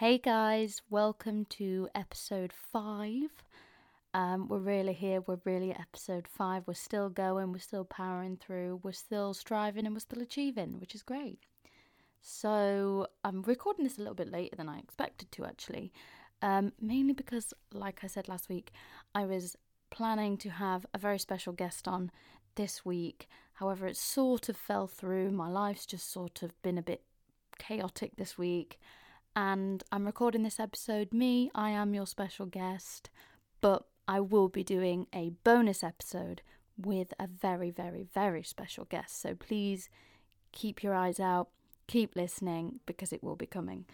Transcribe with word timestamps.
Hey 0.00 0.16
guys, 0.16 0.80
welcome 0.88 1.44
to 1.50 1.90
episode 1.94 2.54
five. 2.54 3.44
Um, 4.14 4.48
we're 4.48 4.56
really 4.56 4.94
here. 4.94 5.20
We're 5.20 5.42
really 5.44 5.72
at 5.72 5.80
episode 5.80 6.26
five. 6.26 6.62
We're 6.66 6.72
still 6.72 7.10
going. 7.10 7.52
We're 7.52 7.58
still 7.58 7.84
powering 7.84 8.38
through. 8.38 8.80
We're 8.82 8.92
still 8.92 9.34
striving 9.34 9.84
and 9.84 9.94
we're 9.94 10.00
still 10.00 10.22
achieving, 10.22 10.80
which 10.80 10.94
is 10.94 11.02
great. 11.02 11.40
So 12.22 13.08
I'm 13.24 13.42
recording 13.42 13.84
this 13.84 13.98
a 13.98 14.00
little 14.00 14.14
bit 14.14 14.32
later 14.32 14.56
than 14.56 14.70
I 14.70 14.78
expected 14.78 15.30
to 15.32 15.44
actually, 15.44 15.92
um, 16.40 16.72
mainly 16.80 17.12
because, 17.12 17.52
like 17.70 18.00
I 18.02 18.06
said 18.06 18.26
last 18.26 18.48
week, 18.48 18.72
I 19.14 19.26
was 19.26 19.54
planning 19.90 20.38
to 20.38 20.48
have 20.48 20.86
a 20.94 20.98
very 20.98 21.18
special 21.18 21.52
guest 21.52 21.86
on 21.86 22.10
this 22.54 22.86
week. 22.86 23.28
However, 23.52 23.86
it 23.86 23.98
sort 23.98 24.48
of 24.48 24.56
fell 24.56 24.86
through. 24.86 25.30
My 25.30 25.48
life's 25.50 25.84
just 25.84 26.10
sort 26.10 26.42
of 26.42 26.54
been 26.62 26.78
a 26.78 26.82
bit 26.82 27.02
chaotic 27.58 28.16
this 28.16 28.38
week. 28.38 28.78
And 29.36 29.84
I'm 29.92 30.06
recording 30.06 30.42
this 30.42 30.58
episode, 30.58 31.12
me, 31.12 31.50
I 31.54 31.70
am 31.70 31.94
your 31.94 32.06
special 32.06 32.46
guest, 32.46 33.10
but 33.60 33.84
I 34.08 34.18
will 34.18 34.48
be 34.48 34.64
doing 34.64 35.06
a 35.14 35.30
bonus 35.44 35.84
episode 35.84 36.42
with 36.76 37.14
a 37.18 37.28
very, 37.28 37.70
very, 37.70 38.06
very 38.12 38.42
special 38.42 38.86
guest. 38.86 39.20
So 39.20 39.34
please 39.34 39.88
keep 40.50 40.82
your 40.82 40.94
eyes 40.94 41.20
out, 41.20 41.48
keep 41.86 42.16
listening, 42.16 42.80
because 42.86 43.12
it 43.12 43.22
will 43.22 43.36
be 43.36 43.46
coming. 43.46 43.84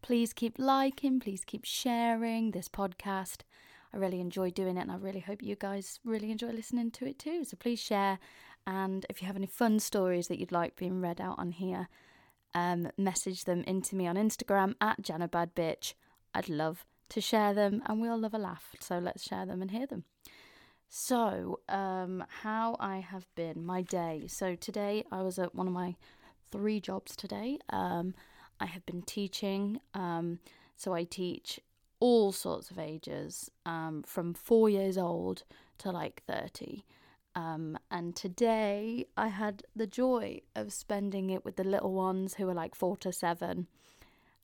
Please 0.00 0.32
keep 0.32 0.58
liking, 0.58 1.18
please 1.18 1.44
keep 1.44 1.64
sharing 1.64 2.52
this 2.52 2.68
podcast. 2.68 3.40
I 3.92 3.96
really 3.96 4.20
enjoy 4.20 4.50
doing 4.50 4.76
it, 4.76 4.82
and 4.82 4.92
I 4.92 4.96
really 4.96 5.20
hope 5.20 5.42
you 5.42 5.56
guys 5.56 5.98
really 6.04 6.30
enjoy 6.30 6.50
listening 6.50 6.92
to 6.92 7.06
it 7.06 7.18
too. 7.18 7.44
So 7.44 7.56
please 7.56 7.80
share, 7.80 8.20
and 8.64 9.04
if 9.08 9.20
you 9.20 9.26
have 9.26 9.36
any 9.36 9.46
fun 9.46 9.80
stories 9.80 10.28
that 10.28 10.38
you'd 10.38 10.52
like 10.52 10.76
being 10.76 11.00
read 11.00 11.20
out 11.20 11.38
on 11.38 11.50
here, 11.50 11.88
um, 12.54 12.90
message 12.96 13.44
them 13.44 13.62
into 13.66 13.96
me 13.96 14.06
on 14.06 14.16
Instagram 14.16 14.74
at 14.80 15.02
JannaBadBitch. 15.02 15.94
I'd 16.34 16.48
love 16.48 16.84
to 17.10 17.20
share 17.20 17.54
them 17.54 17.82
and 17.86 18.00
we 18.00 18.08
all 18.08 18.18
love 18.18 18.34
a 18.34 18.38
laugh. 18.38 18.74
So 18.80 18.98
let's 18.98 19.22
share 19.22 19.46
them 19.46 19.62
and 19.62 19.70
hear 19.70 19.86
them. 19.86 20.04
So, 20.88 21.58
um, 21.68 22.24
how 22.42 22.76
I 22.78 22.98
have 22.98 23.26
been, 23.34 23.64
my 23.64 23.82
day. 23.82 24.26
So, 24.28 24.54
today 24.54 25.02
I 25.10 25.22
was 25.22 25.40
at 25.40 25.52
one 25.52 25.66
of 25.66 25.72
my 25.72 25.96
three 26.52 26.78
jobs 26.78 27.16
today. 27.16 27.58
Um, 27.70 28.14
I 28.60 28.66
have 28.66 28.86
been 28.86 29.02
teaching. 29.02 29.80
Um, 29.92 30.38
so, 30.76 30.94
I 30.94 31.02
teach 31.02 31.58
all 31.98 32.30
sorts 32.30 32.70
of 32.70 32.78
ages 32.78 33.50
um, 33.66 34.04
from 34.06 34.34
four 34.34 34.68
years 34.68 34.96
old 34.96 35.42
to 35.78 35.90
like 35.90 36.22
30. 36.28 36.84
Um, 37.36 37.76
and 37.90 38.14
today 38.14 39.06
I 39.16 39.28
had 39.28 39.64
the 39.74 39.86
joy 39.86 40.42
of 40.54 40.72
spending 40.72 41.30
it 41.30 41.44
with 41.44 41.56
the 41.56 41.64
little 41.64 41.92
ones 41.92 42.34
who 42.34 42.48
are 42.48 42.54
like 42.54 42.74
four 42.74 42.96
to 42.98 43.12
seven. 43.12 43.66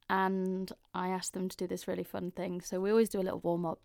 And 0.08 0.72
I 0.92 1.08
asked 1.08 1.34
them 1.34 1.48
to 1.48 1.56
do 1.56 1.66
this 1.68 1.86
really 1.86 2.02
fun 2.02 2.32
thing. 2.32 2.60
So 2.60 2.80
we 2.80 2.90
always 2.90 3.08
do 3.08 3.20
a 3.20 3.22
little 3.22 3.38
warm 3.38 3.64
up, 3.64 3.78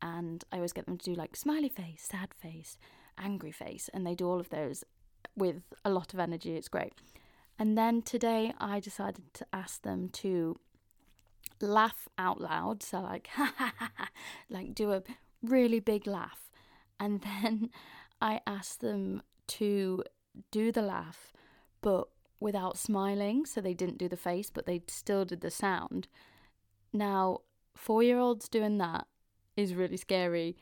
and 0.00 0.42
I 0.50 0.56
always 0.56 0.72
get 0.72 0.86
them 0.86 0.96
to 0.96 1.04
do 1.04 1.14
like 1.14 1.36
smiley 1.36 1.68
face, 1.68 2.08
sad 2.10 2.32
face, 2.32 2.78
angry 3.18 3.52
face, 3.52 3.90
and 3.92 4.06
they 4.06 4.14
do 4.14 4.26
all 4.26 4.40
of 4.40 4.48
those 4.48 4.84
with 5.36 5.62
a 5.84 5.90
lot 5.90 6.14
of 6.14 6.20
energy. 6.20 6.56
It's 6.56 6.68
great. 6.68 6.94
And 7.58 7.76
then 7.76 8.00
today 8.00 8.54
I 8.58 8.80
decided 8.80 9.34
to 9.34 9.46
ask 9.52 9.82
them 9.82 10.08
to 10.14 10.56
laugh 11.60 12.08
out 12.16 12.40
loud. 12.40 12.82
So, 12.82 13.00
like, 13.00 13.28
like 14.48 14.74
do 14.74 14.92
a 14.92 15.02
really 15.42 15.80
big 15.80 16.06
laugh. 16.06 16.50
And 16.98 17.20
then 17.42 17.68
I 18.20 18.40
asked 18.46 18.80
them 18.80 19.22
to 19.48 20.04
do 20.50 20.70
the 20.72 20.82
laugh, 20.82 21.32
but 21.80 22.08
without 22.38 22.78
smiling. 22.78 23.46
So 23.46 23.60
they 23.60 23.74
didn't 23.74 23.98
do 23.98 24.08
the 24.08 24.16
face, 24.16 24.50
but 24.50 24.66
they 24.66 24.82
still 24.88 25.24
did 25.24 25.40
the 25.40 25.50
sound. 25.50 26.08
Now, 26.92 27.40
four 27.76 28.02
year 28.02 28.18
olds 28.18 28.48
doing 28.48 28.78
that 28.78 29.06
is 29.56 29.74
really 29.74 29.96
scary, 29.96 30.56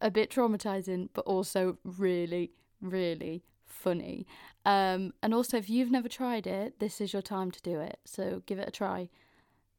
a 0.00 0.10
bit 0.10 0.30
traumatizing, 0.30 1.08
but 1.14 1.24
also 1.24 1.78
really, 1.84 2.52
really 2.80 3.44
funny. 3.64 4.26
Um, 4.64 5.12
and 5.22 5.32
also, 5.32 5.56
if 5.56 5.70
you've 5.70 5.90
never 5.90 6.08
tried 6.08 6.46
it, 6.46 6.80
this 6.80 7.00
is 7.00 7.12
your 7.12 7.22
time 7.22 7.50
to 7.50 7.62
do 7.62 7.80
it. 7.80 7.98
So 8.04 8.42
give 8.46 8.58
it 8.58 8.68
a 8.68 8.72
try. 8.72 9.08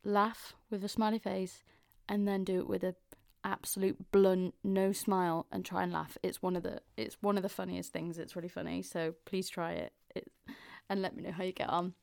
Laugh 0.03 0.55
with 0.69 0.83
a 0.83 0.89
smiley 0.89 1.19
face, 1.19 1.63
and 2.07 2.27
then 2.27 2.43
do 2.43 2.59
it 2.59 2.67
with 2.67 2.83
a 2.83 2.95
absolute 3.43 4.11
blunt 4.11 4.53
no 4.63 4.91
smile 4.91 5.45
and 5.51 5.65
try 5.65 5.83
and 5.83 5.91
laugh. 5.93 6.17
It's 6.23 6.41
one 6.41 6.55
of 6.55 6.63
the 6.63 6.81
it's 6.95 7.17
one 7.21 7.37
of 7.37 7.43
the 7.43 7.49
funniest 7.49 7.93
things. 7.93 8.17
It's 8.17 8.35
really 8.35 8.49
funny. 8.49 8.81
So 8.81 9.13
please 9.25 9.49
try 9.49 9.73
it, 9.73 9.93
it 10.15 10.31
and 10.89 11.01
let 11.01 11.15
me 11.15 11.23
know 11.23 11.31
how 11.31 11.43
you 11.43 11.51
get 11.51 11.69
on. 11.69 11.93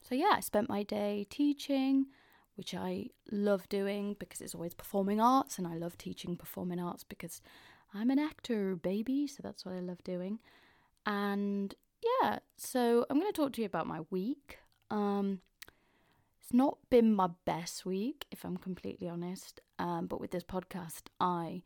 So 0.00 0.14
yeah 0.14 0.32
i 0.32 0.40
spent 0.40 0.68
my 0.68 0.82
day 0.82 1.26
teaching 1.30 2.06
which 2.56 2.74
i 2.74 3.06
love 3.32 3.68
doing 3.68 4.14
because 4.18 4.40
it's 4.40 4.54
always 4.54 4.74
performing 4.74 5.20
arts 5.20 5.58
and 5.58 5.66
i 5.66 5.74
love 5.74 5.96
teaching 5.96 6.36
performing 6.36 6.78
arts 6.78 7.02
because 7.02 7.40
i'm 7.94 8.10
an 8.10 8.18
actor 8.18 8.76
baby 8.76 9.26
so 9.26 9.40
that's 9.42 9.64
what 9.64 9.74
i 9.74 9.80
love 9.80 10.02
doing. 10.04 10.38
And 11.06 11.74
yeah 12.22 12.38
so 12.56 13.06
i'm 13.08 13.18
going 13.18 13.32
to 13.32 13.36
talk 13.36 13.52
to 13.54 13.60
you 13.62 13.66
about 13.66 13.86
my 13.86 14.00
week. 14.10 14.58
Um 14.90 15.40
it's 16.44 16.52
not 16.52 16.76
been 16.90 17.14
my 17.14 17.30
best 17.46 17.86
week, 17.86 18.26
if 18.30 18.44
I'm 18.44 18.58
completely 18.58 19.08
honest. 19.08 19.62
Um, 19.78 20.06
but 20.06 20.20
with 20.20 20.30
this 20.30 20.44
podcast, 20.44 21.04
I, 21.18 21.62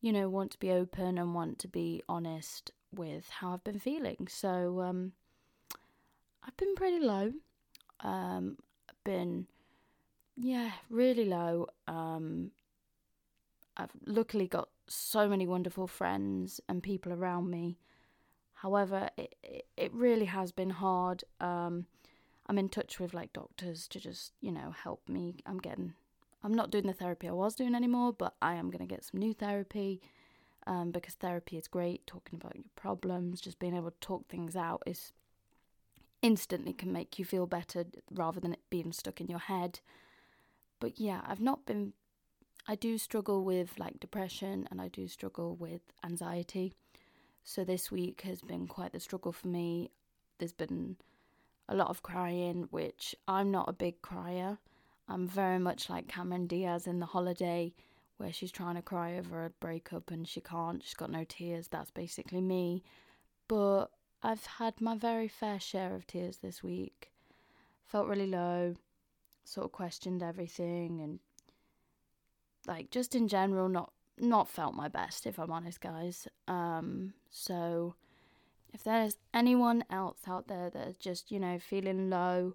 you 0.00 0.12
know, 0.12 0.28
want 0.28 0.52
to 0.52 0.58
be 0.60 0.70
open 0.70 1.18
and 1.18 1.34
want 1.34 1.58
to 1.60 1.68
be 1.68 2.00
honest 2.08 2.70
with 2.94 3.28
how 3.28 3.52
I've 3.52 3.64
been 3.64 3.80
feeling. 3.80 4.28
So, 4.30 4.80
um, 4.82 5.12
I've 6.46 6.56
been 6.56 6.76
pretty 6.76 7.00
low. 7.00 7.32
Um, 8.00 8.58
I've 8.88 9.02
been, 9.02 9.48
yeah, 10.36 10.70
really 10.88 11.24
low. 11.24 11.66
Um, 11.88 12.52
I've 13.76 13.90
luckily 14.06 14.46
got 14.46 14.68
so 14.86 15.28
many 15.28 15.44
wonderful 15.44 15.88
friends 15.88 16.60
and 16.68 16.84
people 16.84 17.12
around 17.12 17.50
me. 17.50 17.78
However, 18.52 19.10
it, 19.16 19.34
it, 19.76 19.92
really 19.92 20.26
has 20.26 20.52
been 20.52 20.70
hard. 20.70 21.24
Um, 21.40 21.86
I'm 22.46 22.58
in 22.58 22.68
touch 22.68 23.00
with 23.00 23.14
like 23.14 23.32
doctors 23.32 23.88
to 23.88 24.00
just, 24.00 24.32
you 24.40 24.52
know, 24.52 24.74
help 24.82 25.08
me. 25.08 25.36
I'm 25.46 25.58
getting, 25.58 25.94
I'm 26.42 26.54
not 26.54 26.70
doing 26.70 26.86
the 26.86 26.92
therapy 26.92 27.28
I 27.28 27.32
was 27.32 27.54
doing 27.54 27.74
anymore, 27.74 28.12
but 28.12 28.34
I 28.42 28.54
am 28.54 28.70
going 28.70 28.86
to 28.86 28.94
get 28.94 29.04
some 29.04 29.20
new 29.20 29.32
therapy 29.32 30.02
um, 30.66 30.90
because 30.90 31.14
therapy 31.14 31.56
is 31.56 31.68
great. 31.68 32.06
Talking 32.06 32.38
about 32.38 32.56
your 32.56 32.64
problems, 32.76 33.40
just 33.40 33.58
being 33.58 33.74
able 33.74 33.90
to 33.90 34.00
talk 34.00 34.28
things 34.28 34.56
out 34.56 34.82
is 34.86 35.12
instantly 36.20 36.72
can 36.72 36.92
make 36.92 37.18
you 37.18 37.24
feel 37.24 37.46
better 37.46 37.84
rather 38.10 38.40
than 38.40 38.52
it 38.52 38.60
being 38.70 38.92
stuck 38.92 39.20
in 39.20 39.28
your 39.28 39.38
head. 39.38 39.80
But 40.80 40.98
yeah, 40.98 41.20
I've 41.26 41.40
not 41.40 41.66
been, 41.66 41.92
I 42.68 42.74
do 42.74 42.98
struggle 42.98 43.44
with 43.44 43.78
like 43.78 44.00
depression 44.00 44.68
and 44.70 44.80
I 44.80 44.88
do 44.88 45.08
struggle 45.08 45.56
with 45.56 45.82
anxiety. 46.04 46.74
So 47.42 47.64
this 47.64 47.90
week 47.90 48.22
has 48.22 48.40
been 48.40 48.66
quite 48.66 48.92
the 48.92 49.00
struggle 49.00 49.32
for 49.32 49.48
me. 49.48 49.90
There's 50.38 50.52
been 50.52 50.96
a 51.68 51.74
lot 51.74 51.88
of 51.88 52.02
crying, 52.02 52.68
which 52.70 53.14
I'm 53.26 53.50
not 53.50 53.68
a 53.68 53.72
big 53.72 54.02
crier. 54.02 54.58
I'm 55.08 55.26
very 55.26 55.58
much 55.58 55.90
like 55.90 56.08
Cameron 56.08 56.46
Diaz 56.46 56.86
in 56.86 57.00
The 57.00 57.06
Holiday, 57.06 57.74
where 58.16 58.32
she's 58.32 58.52
trying 58.52 58.76
to 58.76 58.82
cry 58.82 59.18
over 59.18 59.44
a 59.44 59.50
breakup 59.50 60.10
and 60.10 60.26
she 60.26 60.40
can't, 60.40 60.82
she's 60.82 60.94
got 60.94 61.10
no 61.10 61.24
tears. 61.24 61.68
That's 61.68 61.90
basically 61.90 62.40
me. 62.40 62.82
But 63.48 63.86
I've 64.22 64.46
had 64.46 64.80
my 64.80 64.96
very 64.96 65.28
fair 65.28 65.60
share 65.60 65.94
of 65.94 66.06
tears 66.06 66.38
this 66.38 66.62
week. 66.62 67.10
Felt 67.84 68.08
really 68.08 68.26
low, 68.26 68.74
sort 69.44 69.66
of 69.66 69.72
questioned 69.72 70.22
everything 70.22 71.00
and 71.00 71.18
like 72.66 72.90
just 72.90 73.14
in 73.14 73.28
general 73.28 73.68
not 73.68 73.92
not 74.18 74.48
felt 74.48 74.74
my 74.74 74.88
best 74.88 75.26
if 75.26 75.38
I'm 75.38 75.52
honest 75.52 75.80
guys. 75.80 76.26
Um 76.48 77.12
so 77.30 77.94
if 78.74 78.82
there's 78.82 79.16
anyone 79.32 79.84
else 79.88 80.18
out 80.26 80.48
there 80.48 80.68
that's 80.68 80.98
just, 80.98 81.30
you 81.30 81.38
know, 81.38 81.58
feeling 81.60 82.10
low, 82.10 82.54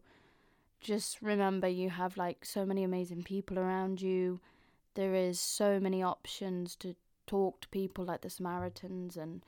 just 0.81 1.21
remember 1.21 1.67
you 1.67 1.89
have 1.89 2.17
like 2.17 2.43
so 2.43 2.65
many 2.65 2.83
amazing 2.83 3.23
people 3.23 3.57
around 3.57 4.01
you. 4.01 4.41
There 4.95 5.15
is 5.15 5.39
so 5.39 5.79
many 5.79 6.03
options 6.03 6.75
to 6.77 6.95
talk 7.25 7.61
to 7.61 7.69
people 7.69 8.03
like 8.03 8.21
the 8.21 8.29
Samaritans 8.29 9.15
and 9.15 9.43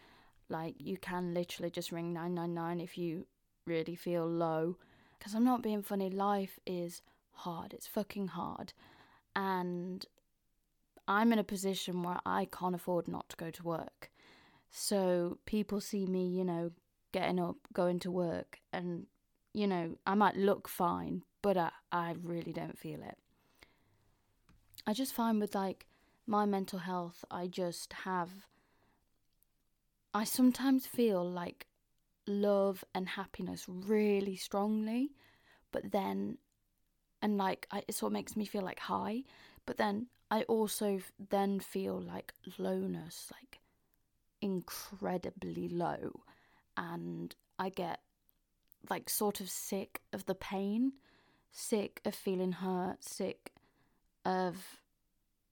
like 0.48 0.76
you 0.78 0.98
can 0.98 1.34
literally 1.34 1.70
just 1.70 1.92
ring 1.92 2.14
999 2.14 2.80
if 2.80 2.98
you 2.98 3.26
really 3.68 3.96
feel 3.96 4.26
low. 4.26 4.78
Because 5.20 5.36
I'm 5.36 5.44
not 5.44 5.62
being 5.62 5.84
funny, 5.84 6.10
life 6.10 6.58
is 6.66 7.02
hard. 7.32 7.74
It's 7.74 7.88
fucking 7.88 8.30
hard. 8.30 8.72
And 9.36 10.06
I'm 11.06 11.34
in 11.34 11.40
a 11.40 11.44
position 11.44 12.02
where 12.02 12.20
I 12.26 12.46
can't 12.46 12.76
afford 12.76 13.10
not 13.10 13.28
to 13.30 13.36
go 13.36 13.52
to 13.52 13.64
work. 13.64 14.10
So 14.72 15.38
people 15.46 15.82
see 15.82 16.06
me, 16.06 16.28
you 16.28 16.44
know, 16.44 16.72
getting 17.12 17.40
up, 17.40 17.58
going 17.74 18.00
to 18.00 18.12
work, 18.12 18.60
and, 18.72 19.06
you 19.54 19.68
know, 19.68 19.98
I 20.08 20.16
might 20.16 20.38
look 20.38 20.68
fine, 20.68 21.24
but 21.42 21.58
I, 21.58 21.72
I 21.92 22.16
really 22.24 22.54
don't 22.54 22.80
feel 22.80 23.02
it. 23.04 23.18
I 24.88 24.94
just 24.94 25.14
find 25.14 25.40
with 25.40 25.54
like 25.54 25.86
my 26.26 26.46
mental 26.46 26.80
health, 26.80 27.24
I 27.30 27.48
just 27.48 27.94
have, 27.94 28.30
I 30.14 30.24
sometimes 30.24 30.88
feel 30.88 31.30
like 31.30 31.68
love 32.26 32.84
and 32.96 33.10
happiness 33.10 33.66
really 33.68 34.36
strongly, 34.38 35.12
but 35.72 35.92
then 35.92 36.38
and 37.22 37.38
like 37.38 37.68
I, 37.72 37.84
it 37.88 37.96
sort 37.96 38.12
of 38.12 38.14
makes 38.14 38.36
me 38.36 38.46
feel 38.46 38.64
like 38.64 38.80
high, 38.80 39.24
but 39.66 39.78
then 39.78 40.08
I 40.30 40.44
also 40.44 41.00
then 41.30 41.60
feel 41.60 42.00
like 42.00 42.34
lowness, 42.58 43.32
like 43.32 43.60
incredibly 44.42 45.70
low, 45.70 46.22
and 46.78 47.36
I 47.60 47.70
get 47.70 48.00
like 48.90 49.10
sort 49.10 49.40
of 49.40 49.50
sick 49.50 50.02
of 50.12 50.26
the 50.26 50.36
pain, 50.36 50.94
sick 51.52 52.02
of 52.06 52.16
feeling 52.16 52.54
hurt, 52.54 53.04
sick 53.04 53.52
of 54.26 54.80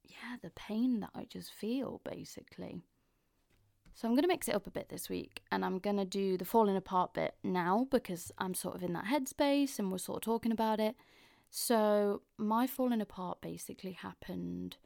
yeah, 0.03 0.37
the 0.41 0.49
pain 0.51 0.99
that 1.01 1.11
I 1.15 1.25
just 1.25 1.51
feel 1.53 2.01
basically. 2.03 2.81
So 3.93 4.07
I'm 4.07 4.13
going 4.13 4.23
to 4.23 4.29
mix 4.29 4.47
it 4.47 4.55
up 4.55 4.65
a 4.65 4.71
bit 4.71 4.89
this 4.89 5.09
week 5.09 5.43
and 5.51 5.65
I'm 5.65 5.77
going 5.77 5.97
to 5.97 6.05
do 6.05 6.37
the 6.37 6.45
falling 6.45 6.77
apart 6.77 7.13
bit 7.13 7.35
now 7.43 7.87
because 7.91 8.31
I'm 8.37 8.53
sort 8.53 8.75
of 8.75 8.83
in 8.83 8.93
that 8.93 9.05
headspace 9.05 9.77
and 9.77 9.91
we're 9.91 9.97
sort 9.97 10.17
of 10.17 10.21
talking 10.23 10.53
about 10.53 10.79
it. 10.79 10.95
So 11.49 12.21
my 12.37 12.65
falling 12.65 13.01
apart 13.01 13.41
basically 13.41 13.93
happened 13.93 14.77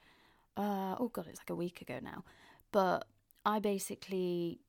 uh 0.56 0.96
oh 1.00 1.10
god, 1.12 1.26
it's 1.30 1.40
like 1.40 1.50
a 1.50 1.56
week 1.56 1.82
ago 1.82 2.00
now. 2.02 2.24
But 2.72 3.08
I 3.46 3.60
basically 3.60 4.60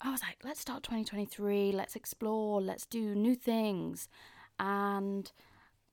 I 0.00 0.10
was 0.12 0.22
like, 0.22 0.38
let's 0.44 0.60
start 0.60 0.84
2023, 0.84 1.72
let's 1.72 1.96
explore, 1.96 2.60
let's 2.60 2.86
do 2.86 3.14
new 3.14 3.34
things. 3.34 4.08
And 4.60 5.30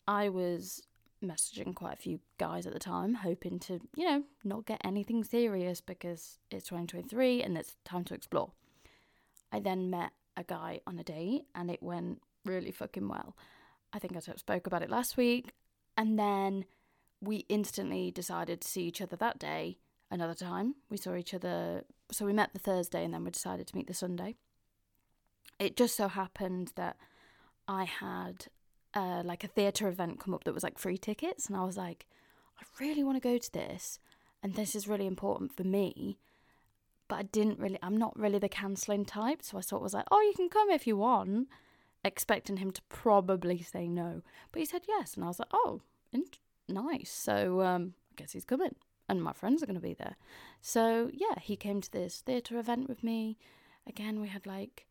I 0.08 0.30
was 0.30 0.84
messaging 1.24 1.74
quite 1.74 1.94
a 1.94 2.02
few 2.02 2.20
guys 2.38 2.68
at 2.68 2.74
the 2.74 2.80
time, 2.80 3.16
hoping 3.16 3.58
to, 3.60 3.80
you 3.96 4.06
know, 4.06 4.24
not 4.44 4.66
get 4.66 4.82
anything 4.84 5.24
serious 5.24 5.82
because 5.82 6.38
it's 6.52 6.66
2023 6.66 7.42
and 7.42 7.58
it's 7.58 7.78
time 7.84 8.04
to 8.06 8.14
explore. 8.14 8.52
I 9.52 9.60
then 9.60 9.90
met 9.90 10.12
a 10.38 10.44
guy 10.44 10.82
on 10.86 11.00
a 11.00 11.04
date 11.04 11.46
and 11.56 11.72
it 11.72 11.82
went 11.82 12.22
really 12.44 12.72
fucking 12.72 13.08
well. 13.08 13.36
I 13.92 14.00
think 14.00 14.16
I 14.16 14.20
spoke 14.20 14.68
about 14.68 14.84
it 14.84 14.90
last 14.90 15.18
week. 15.18 15.52
And 15.98 16.20
then 16.20 16.66
we 17.22 17.46
instantly 17.50 18.12
decided 18.12 18.62
to 18.62 18.68
see 18.68 18.84
each 18.84 19.02
other 19.02 19.16
that 19.16 19.40
day 19.40 19.78
another 20.12 20.36
time. 20.36 20.76
We 20.90 20.98
saw 20.98 21.16
each 21.16 21.34
other, 21.34 21.86
so 22.12 22.26
we 22.26 22.34
met 22.34 22.54
the 22.54 22.60
Thursday 22.60 23.04
and 23.04 23.14
then 23.14 23.24
we 23.24 23.32
decided 23.32 23.68
to 23.68 23.76
meet 23.76 23.88
the 23.88 23.94
Sunday. 23.94 24.36
It 25.60 25.78
just 25.78 25.96
so 25.96 26.08
happened 26.08 26.74
that 26.76 26.98
I 27.68 27.86
had 27.86 28.48
uh, 28.94 29.24
like 29.24 29.44
a 29.44 29.48
theatre 29.48 29.88
event 29.88 30.20
come 30.20 30.34
up 30.34 30.44
that 30.44 30.54
was 30.54 30.64
like 30.64 30.78
free 30.78 30.98
tickets, 30.98 31.48
and 31.48 31.58
I 31.58 31.64
was 31.64 31.78
like, 31.78 32.06
I 32.60 32.64
really 32.84 33.04
want 33.04 33.22
to 33.22 33.28
go 33.28 33.38
to 33.38 33.54
this, 33.54 34.00
and 34.44 34.56
this 34.56 34.76
is 34.76 34.88
really 34.88 35.08
important 35.08 35.56
for 35.56 35.64
me. 35.64 36.18
But 37.08 37.16
I 37.16 37.24
didn't 37.24 37.60
really, 37.60 37.78
I'm 37.84 37.98
not 37.98 38.18
really 38.18 38.40
the 38.40 38.50
cancelling 38.50 39.06
type, 39.06 39.44
so 39.44 39.58
I 39.58 39.62
sort 39.62 39.80
of 39.80 39.84
was 39.84 39.94
like, 39.94 40.08
oh, 40.12 40.22
you 40.22 40.34
can 40.36 40.50
come 40.50 40.70
if 40.70 40.88
you 40.88 40.98
want, 40.98 41.48
expecting 42.04 42.58
him 42.58 42.72
to 42.72 42.82
probably 42.90 43.62
say 43.62 43.88
no. 43.88 44.22
But 44.52 44.60
he 44.60 44.66
said 44.66 44.84
yes, 44.88 45.16
and 45.16 45.24
I 45.24 45.28
was 45.28 45.40
like, 45.40 45.50
oh, 45.54 45.82
nice. 46.68 47.12
So 47.12 47.62
um, 47.62 47.94
I 48.12 48.22
guess 48.22 48.32
he's 48.32 48.46
coming 48.46 48.76
and 49.08 49.24
my 49.24 49.34
friends 49.34 49.62
are 49.62 49.66
going 49.66 49.76
to 49.76 49.82
be 49.82 49.94
there. 49.94 50.16
So, 50.62 51.10
yeah, 51.14 51.40
he 51.42 51.56
came 51.56 51.82
to 51.82 51.92
this 51.92 52.22
theatre 52.22 52.58
event 52.58 52.90
with 52.90 53.04
me. 53.04 53.38
Again, 53.88 54.20
we 54.20 54.28
had 54.28 54.46
like 54.46 54.88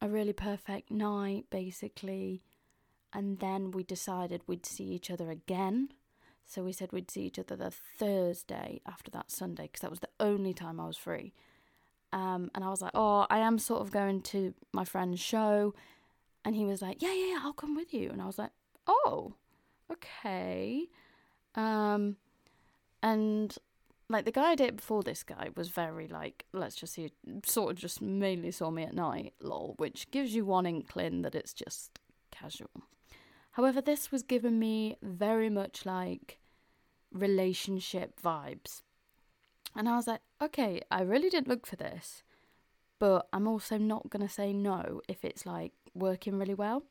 a 0.00 0.08
really 0.08 0.32
perfect 0.32 0.90
night, 0.90 1.46
basically. 1.50 2.42
And 3.12 3.38
then 3.38 3.70
we 3.70 3.82
decided 3.82 4.42
we'd 4.46 4.66
see 4.66 4.84
each 4.84 5.10
other 5.10 5.30
again. 5.30 5.90
So 6.46 6.62
we 6.62 6.72
said 6.72 6.92
we'd 6.92 7.10
see 7.10 7.22
each 7.22 7.38
other 7.38 7.56
the 7.56 7.70
Thursday 7.70 8.80
after 8.86 9.10
that 9.12 9.30
Sunday 9.30 9.64
because 9.64 9.80
that 9.80 9.90
was 9.90 10.00
the 10.00 10.08
only 10.20 10.52
time 10.52 10.78
I 10.78 10.86
was 10.86 10.96
free. 10.96 11.32
Um, 12.12 12.50
and 12.54 12.62
I 12.62 12.68
was 12.68 12.82
like, 12.82 12.92
oh, 12.94 13.26
I 13.30 13.38
am 13.38 13.58
sort 13.58 13.80
of 13.80 13.90
going 13.90 14.22
to 14.22 14.54
my 14.72 14.84
friend's 14.84 15.20
show. 15.20 15.74
And 16.44 16.54
he 16.54 16.64
was 16.64 16.82
like, 16.82 17.02
yeah, 17.02 17.12
yeah, 17.12 17.26
yeah, 17.34 17.40
I'll 17.42 17.52
come 17.52 17.74
with 17.74 17.94
you. 17.94 18.10
And 18.10 18.20
I 18.20 18.26
was 18.26 18.38
like, 18.38 18.50
oh, 18.86 19.34
okay. 19.90 20.86
Um, 21.54 22.16
and 23.04 23.54
like 24.08 24.24
the 24.24 24.32
guy 24.32 24.52
I 24.52 24.54
dated 24.54 24.76
before 24.76 25.02
this 25.02 25.22
guy 25.22 25.50
was 25.54 25.68
very 25.68 26.08
like, 26.08 26.46
let's 26.54 26.74
just 26.74 26.94
see, 26.94 27.12
sort 27.44 27.72
of 27.72 27.78
just 27.78 28.00
mainly 28.00 28.50
saw 28.50 28.70
me 28.70 28.82
at 28.82 28.94
night, 28.94 29.34
lol, 29.40 29.74
which 29.76 30.10
gives 30.10 30.34
you 30.34 30.46
one 30.46 30.64
inkling 30.64 31.20
that 31.20 31.34
it's 31.34 31.52
just 31.52 31.98
casual. 32.30 32.70
However, 33.52 33.82
this 33.82 34.10
was 34.10 34.22
giving 34.22 34.58
me 34.58 34.96
very 35.02 35.50
much 35.50 35.84
like 35.84 36.38
relationship 37.12 38.18
vibes. 38.22 38.80
And 39.76 39.86
I 39.86 39.96
was 39.96 40.06
like, 40.06 40.22
okay, 40.40 40.80
I 40.90 41.02
really 41.02 41.28
didn't 41.28 41.48
look 41.48 41.66
for 41.66 41.76
this, 41.76 42.22
but 42.98 43.28
I'm 43.34 43.46
also 43.46 43.76
not 43.76 44.08
going 44.08 44.26
to 44.26 44.32
say 44.32 44.54
no 44.54 45.02
if 45.08 45.26
it's 45.26 45.44
like 45.44 45.72
working 45.94 46.38
really 46.38 46.54
well. 46.54 46.84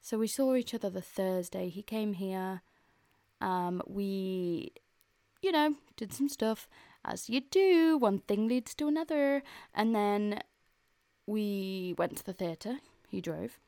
So 0.00 0.16
we 0.16 0.26
saw 0.26 0.54
each 0.54 0.72
other 0.72 0.88
the 0.88 1.02
Thursday. 1.02 1.68
He 1.68 1.82
came 1.82 2.14
here. 2.14 2.62
Um, 3.42 3.82
we 3.86 4.72
you 5.42 5.52
know, 5.52 5.74
did 5.96 6.12
some 6.12 6.28
stuff 6.28 6.68
as 7.04 7.28
you 7.28 7.40
do. 7.40 7.96
One 7.98 8.20
thing 8.20 8.48
leads 8.48 8.74
to 8.76 8.88
another. 8.88 9.42
And 9.74 9.94
then 9.94 10.40
we 11.26 11.94
went 11.98 12.16
to 12.16 12.24
the 12.24 12.32
theatre. 12.32 12.78
He 13.08 13.20
drove. 13.20 13.58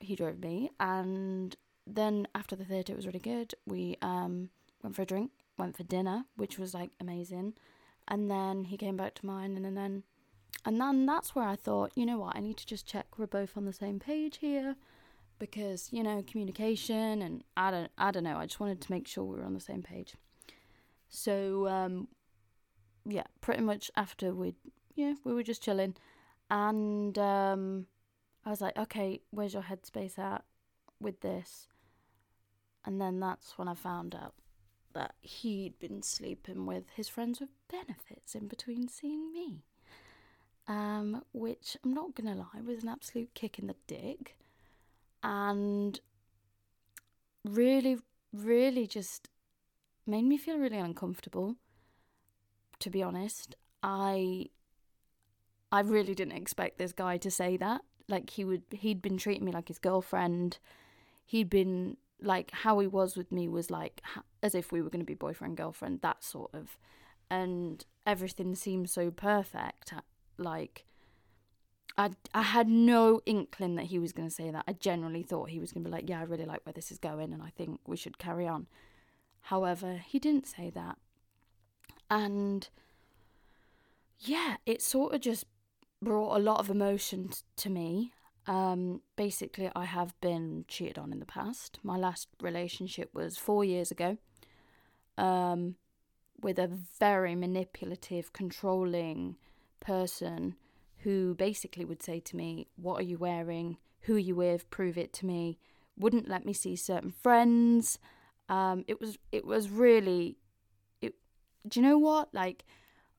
He 0.00 0.16
drove 0.16 0.40
me. 0.40 0.70
And 0.78 1.56
then 1.86 2.28
after 2.34 2.56
the 2.56 2.64
theatre, 2.64 2.92
it 2.92 2.96
was 2.96 3.06
really 3.06 3.18
good. 3.18 3.54
We 3.66 3.96
um, 4.02 4.50
went 4.82 4.96
for 4.96 5.02
a 5.02 5.06
drink, 5.06 5.30
went 5.58 5.76
for 5.76 5.84
dinner, 5.84 6.24
which 6.36 6.58
was 6.58 6.74
like 6.74 6.90
amazing. 7.00 7.54
And 8.08 8.30
then 8.30 8.64
he 8.64 8.76
came 8.76 8.96
back 8.96 9.14
to 9.16 9.26
mine. 9.26 9.56
And 9.56 9.76
then, 9.76 10.02
and 10.64 10.80
then 10.80 11.06
that's 11.06 11.34
where 11.34 11.48
I 11.48 11.56
thought, 11.56 11.92
you 11.94 12.06
know 12.06 12.18
what, 12.18 12.36
I 12.36 12.40
need 12.40 12.56
to 12.58 12.66
just 12.66 12.86
check 12.86 13.18
we're 13.18 13.26
both 13.26 13.56
on 13.56 13.64
the 13.64 13.72
same 13.72 13.98
page 13.98 14.38
here 14.38 14.76
because 15.38 15.88
you 15.92 16.02
know 16.02 16.24
communication 16.26 17.20
and 17.22 17.44
I 17.56 17.70
don't 17.70 17.90
I 17.98 18.10
don't 18.10 18.24
know 18.24 18.36
I 18.38 18.46
just 18.46 18.60
wanted 18.60 18.80
to 18.80 18.90
make 18.90 19.06
sure 19.06 19.24
we 19.24 19.36
were 19.36 19.44
on 19.44 19.54
the 19.54 19.60
same 19.60 19.82
page. 19.82 20.14
So 21.08 21.68
um, 21.68 22.08
yeah, 23.04 23.24
pretty 23.40 23.62
much 23.62 23.90
after 23.96 24.34
we 24.34 24.54
yeah 24.94 25.14
we 25.24 25.32
were 25.32 25.42
just 25.42 25.62
chilling, 25.62 25.96
and 26.50 27.16
um, 27.18 27.86
I 28.44 28.50
was 28.50 28.60
like, 28.60 28.76
okay, 28.76 29.20
where's 29.30 29.54
your 29.54 29.64
headspace 29.64 30.18
at 30.18 30.44
with 31.00 31.20
this? 31.20 31.68
And 32.84 33.00
then 33.00 33.18
that's 33.18 33.58
when 33.58 33.68
I 33.68 33.74
found 33.74 34.14
out 34.14 34.34
that 34.94 35.14
he'd 35.20 35.78
been 35.78 36.02
sleeping 36.02 36.64
with 36.64 36.84
his 36.94 37.08
friends 37.08 37.40
with 37.40 37.50
benefits 37.68 38.34
in 38.34 38.48
between 38.48 38.88
seeing 38.88 39.32
me. 39.32 39.64
Um, 40.68 41.22
which 41.32 41.76
I'm 41.84 41.94
not 41.94 42.14
gonna 42.14 42.34
lie 42.34 42.60
was 42.64 42.82
an 42.82 42.88
absolute 42.88 43.34
kick 43.34 43.58
in 43.58 43.68
the 43.68 43.76
dick, 43.86 44.36
and 45.22 46.00
really, 47.44 47.98
really 48.32 48.86
just 48.86 49.28
made 50.06 50.24
me 50.24 50.36
feel 50.36 50.58
really 50.58 50.78
uncomfortable. 50.78 51.56
To 52.80 52.90
be 52.90 53.02
honest, 53.02 53.56
I 53.82 54.46
I 55.72 55.80
really 55.80 56.14
didn't 56.14 56.36
expect 56.36 56.78
this 56.78 56.92
guy 56.92 57.16
to 57.18 57.30
say 57.30 57.56
that. 57.56 57.82
Like 58.08 58.30
he 58.30 58.44
would 58.44 58.62
he'd 58.70 59.02
been 59.02 59.18
treating 59.18 59.44
me 59.44 59.52
like 59.52 59.68
his 59.68 59.78
girlfriend. 59.78 60.58
He'd 61.24 61.50
been 61.50 61.96
like 62.20 62.50
how 62.52 62.78
he 62.78 62.86
was 62.86 63.16
with 63.16 63.30
me 63.30 63.48
was 63.48 63.70
like 63.70 64.02
as 64.42 64.54
if 64.54 64.72
we 64.72 64.80
were 64.80 64.90
going 64.90 65.00
to 65.00 65.06
be 65.06 65.14
boyfriend 65.14 65.56
girlfriend 65.56 66.00
that 66.00 66.24
sort 66.24 66.54
of 66.54 66.78
and 67.28 67.84
everything 68.06 68.54
seemed 68.54 68.88
so 68.88 69.10
perfect 69.10 69.92
like 70.38 70.86
I 71.98 72.10
I 72.34 72.42
had 72.42 72.68
no 72.68 73.20
inkling 73.26 73.74
that 73.76 73.86
he 73.86 73.98
was 73.98 74.12
going 74.12 74.28
to 74.28 74.34
say 74.34 74.50
that. 74.50 74.64
I 74.68 74.72
generally 74.74 75.22
thought 75.22 75.50
he 75.50 75.60
was 75.60 75.72
going 75.72 75.82
to 75.84 75.88
be 75.88 75.94
like, 75.94 76.08
"Yeah, 76.08 76.20
I 76.20 76.24
really 76.24 76.44
like 76.44 76.64
where 76.66 76.72
this 76.72 76.90
is 76.90 76.98
going 76.98 77.32
and 77.32 77.42
I 77.42 77.50
think 77.50 77.80
we 77.86 77.96
should 77.96 78.18
carry 78.18 78.46
on." 78.46 78.66
However, 79.46 80.02
he 80.04 80.18
didn't 80.18 80.48
say 80.48 80.70
that. 80.70 80.98
And 82.10 82.68
yeah, 84.18 84.56
it 84.66 84.82
sort 84.82 85.14
of 85.14 85.20
just 85.20 85.44
brought 86.02 86.36
a 86.36 86.42
lot 86.42 86.58
of 86.58 86.68
emotion 86.68 87.30
to 87.58 87.70
me. 87.70 88.12
Um, 88.48 89.02
basically, 89.14 89.70
I 89.76 89.84
have 89.84 90.20
been 90.20 90.64
cheated 90.66 90.98
on 90.98 91.12
in 91.12 91.20
the 91.20 91.26
past. 91.26 91.78
My 91.84 91.96
last 91.96 92.26
relationship 92.40 93.10
was 93.14 93.38
four 93.38 93.64
years 93.64 93.92
ago 93.92 94.18
um, 95.16 95.76
with 96.40 96.58
a 96.58 96.66
very 96.98 97.36
manipulative, 97.36 98.32
controlling 98.32 99.36
person 99.78 100.56
who 101.04 101.36
basically 101.36 101.84
would 101.84 102.02
say 102.02 102.18
to 102.18 102.36
me, 102.36 102.66
What 102.74 102.98
are 102.98 103.04
you 103.04 103.16
wearing? 103.16 103.76
Who 104.02 104.16
are 104.16 104.18
you 104.18 104.34
with? 104.34 104.68
Prove 104.70 104.98
it 104.98 105.12
to 105.14 105.26
me. 105.26 105.60
Wouldn't 105.96 106.28
let 106.28 106.44
me 106.44 106.52
see 106.52 106.74
certain 106.74 107.12
friends. 107.12 108.00
Um, 108.48 108.84
it 108.86 109.00
was 109.00 109.18
it 109.32 109.44
was 109.44 109.70
really 109.70 110.36
it 111.00 111.14
do 111.68 111.80
you 111.80 111.86
know 111.86 111.98
what? 111.98 112.32
Like 112.32 112.64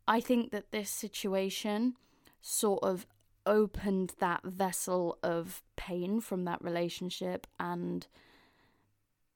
I 0.07 0.19
think 0.19 0.51
that 0.51 0.71
this 0.71 0.89
situation 0.89 1.95
sort 2.41 2.83
of 2.83 3.05
opened 3.45 4.13
that 4.19 4.43
vessel 4.43 5.17
of 5.23 5.61
pain 5.75 6.19
from 6.19 6.43
that 6.43 6.61
relationship 6.61 7.47
and 7.59 8.07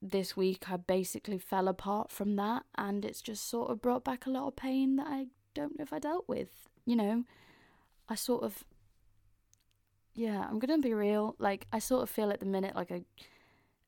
this 0.02 0.36
week 0.36 0.70
I 0.70 0.78
basically 0.78 1.38
fell 1.38 1.68
apart 1.68 2.12
from 2.12 2.36
that 2.36 2.64
and 2.78 3.06
it's 3.06 3.22
just 3.22 3.50
sort 3.50 3.70
of 3.70 3.82
brought 3.82 4.04
back 4.04 4.26
a 4.26 4.30
lot 4.30 4.48
of 4.48 4.56
pain 4.56 4.96
that 4.98 5.08
I 5.08 5.28
don't 5.54 5.78
know 5.78 5.84
if 5.84 5.94
I 5.94 6.00
dealt 6.00 6.28
with. 6.28 6.50
You 6.86 6.96
know, 6.96 7.24
I 8.10 8.16
sort 8.16 8.44
of 8.44 8.64
yeah, 10.14 10.42
I'm 10.42 10.60
going 10.60 10.82
to 10.82 10.86
be 10.86 10.94
real. 10.94 11.36
Like 11.40 11.68
I 11.72 11.80
sort 11.80 12.04
of 12.04 12.10
feel 12.10 12.32
at 12.32 12.40
the 12.40 12.46
minute 12.46 12.76
like 12.76 12.92
I 12.92 13.04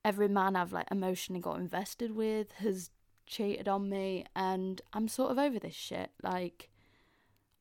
every 0.05 0.27
man 0.27 0.55
I've 0.55 0.74
like 0.74 0.88
emotionally 0.91 1.41
got 1.41 1.60
invested 1.60 2.15
with 2.15 2.51
has 2.53 2.89
cheated 3.25 3.67
on 3.67 3.89
me 3.89 4.25
and 4.36 4.81
I'm 4.91 5.07
sort 5.07 5.31
of 5.31 5.38
over 5.38 5.60
this 5.60 5.75
shit. 5.75 6.12
Like 6.22 6.69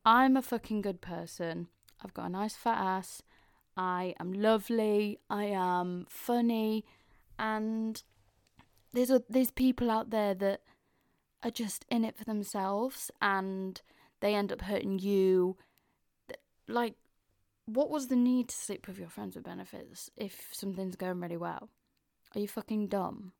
I'm 0.05 0.35
a 0.35 0.41
fucking 0.41 0.81
good 0.81 1.01
person. 1.01 1.67
I've 2.03 2.13
got 2.13 2.25
a 2.25 2.29
nice 2.29 2.55
fat 2.55 2.79
ass. 2.79 3.21
I 3.77 4.13
am 4.19 4.33
lovely. 4.33 5.19
I 5.29 5.45
am 5.45 6.05
funny 6.09 6.85
and 7.39 8.03
there's 8.91 9.09
a, 9.09 9.23
there's 9.29 9.51
people 9.51 9.89
out 9.89 10.09
there 10.09 10.33
that 10.35 10.61
are 11.41 11.51
just 11.51 11.85
in 11.89 12.03
it 12.03 12.17
for 12.17 12.25
themselves 12.25 13.09
and 13.21 13.81
they 14.19 14.35
end 14.35 14.51
up 14.51 14.61
hurting 14.61 14.99
you. 14.99 15.57
Like 16.67 16.95
what 17.65 17.89
was 17.89 18.07
the 18.07 18.15
need 18.17 18.49
to 18.49 18.55
sleep 18.55 18.87
with 18.87 18.99
your 18.99 19.09
friends 19.09 19.35
with 19.35 19.45
benefits 19.45 20.09
if 20.17 20.49
something's 20.51 20.97
going 20.97 21.21
really 21.21 21.37
well? 21.37 21.69
Are 22.35 22.39
you 22.39 22.47
fucking 22.47 22.87
dumb? 22.87 23.33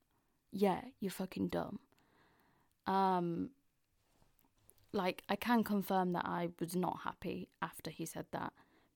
Yeah, 0.51 0.81
you're 0.99 1.11
fucking 1.11 1.47
dumb. 1.47 1.79
Um, 2.85 3.49
like 4.91 5.23
I 5.27 5.35
can 5.35 5.63
confirm 5.63 6.13
that 6.13 6.25
I 6.25 6.49
was 6.59 6.75
not 6.75 6.99
happy 7.03 7.49
after 7.61 7.89
he 7.89 8.05
said 8.05 8.25
that 8.31 8.53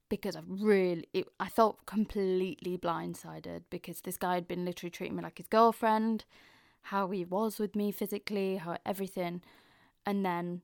because 0.09 0.35
I 0.35 0.41
really, 0.47 1.07
it, 1.13 1.27
I 1.39 1.49
felt 1.49 1.85
completely 1.85 2.77
blindsided 2.77 3.63
because 3.69 4.01
this 4.01 4.17
guy 4.17 4.35
had 4.35 4.47
been 4.47 4.65
literally 4.65 4.91
treating 4.91 5.15
me 5.15 5.23
like 5.23 5.37
his 5.37 5.47
girlfriend, 5.47 6.25
how 6.83 7.09
he 7.09 7.25
was 7.25 7.59
with 7.59 7.75
me 7.75 7.91
physically, 7.91 8.57
how 8.57 8.77
everything, 8.85 9.41
and 10.05 10.25
then 10.25 10.61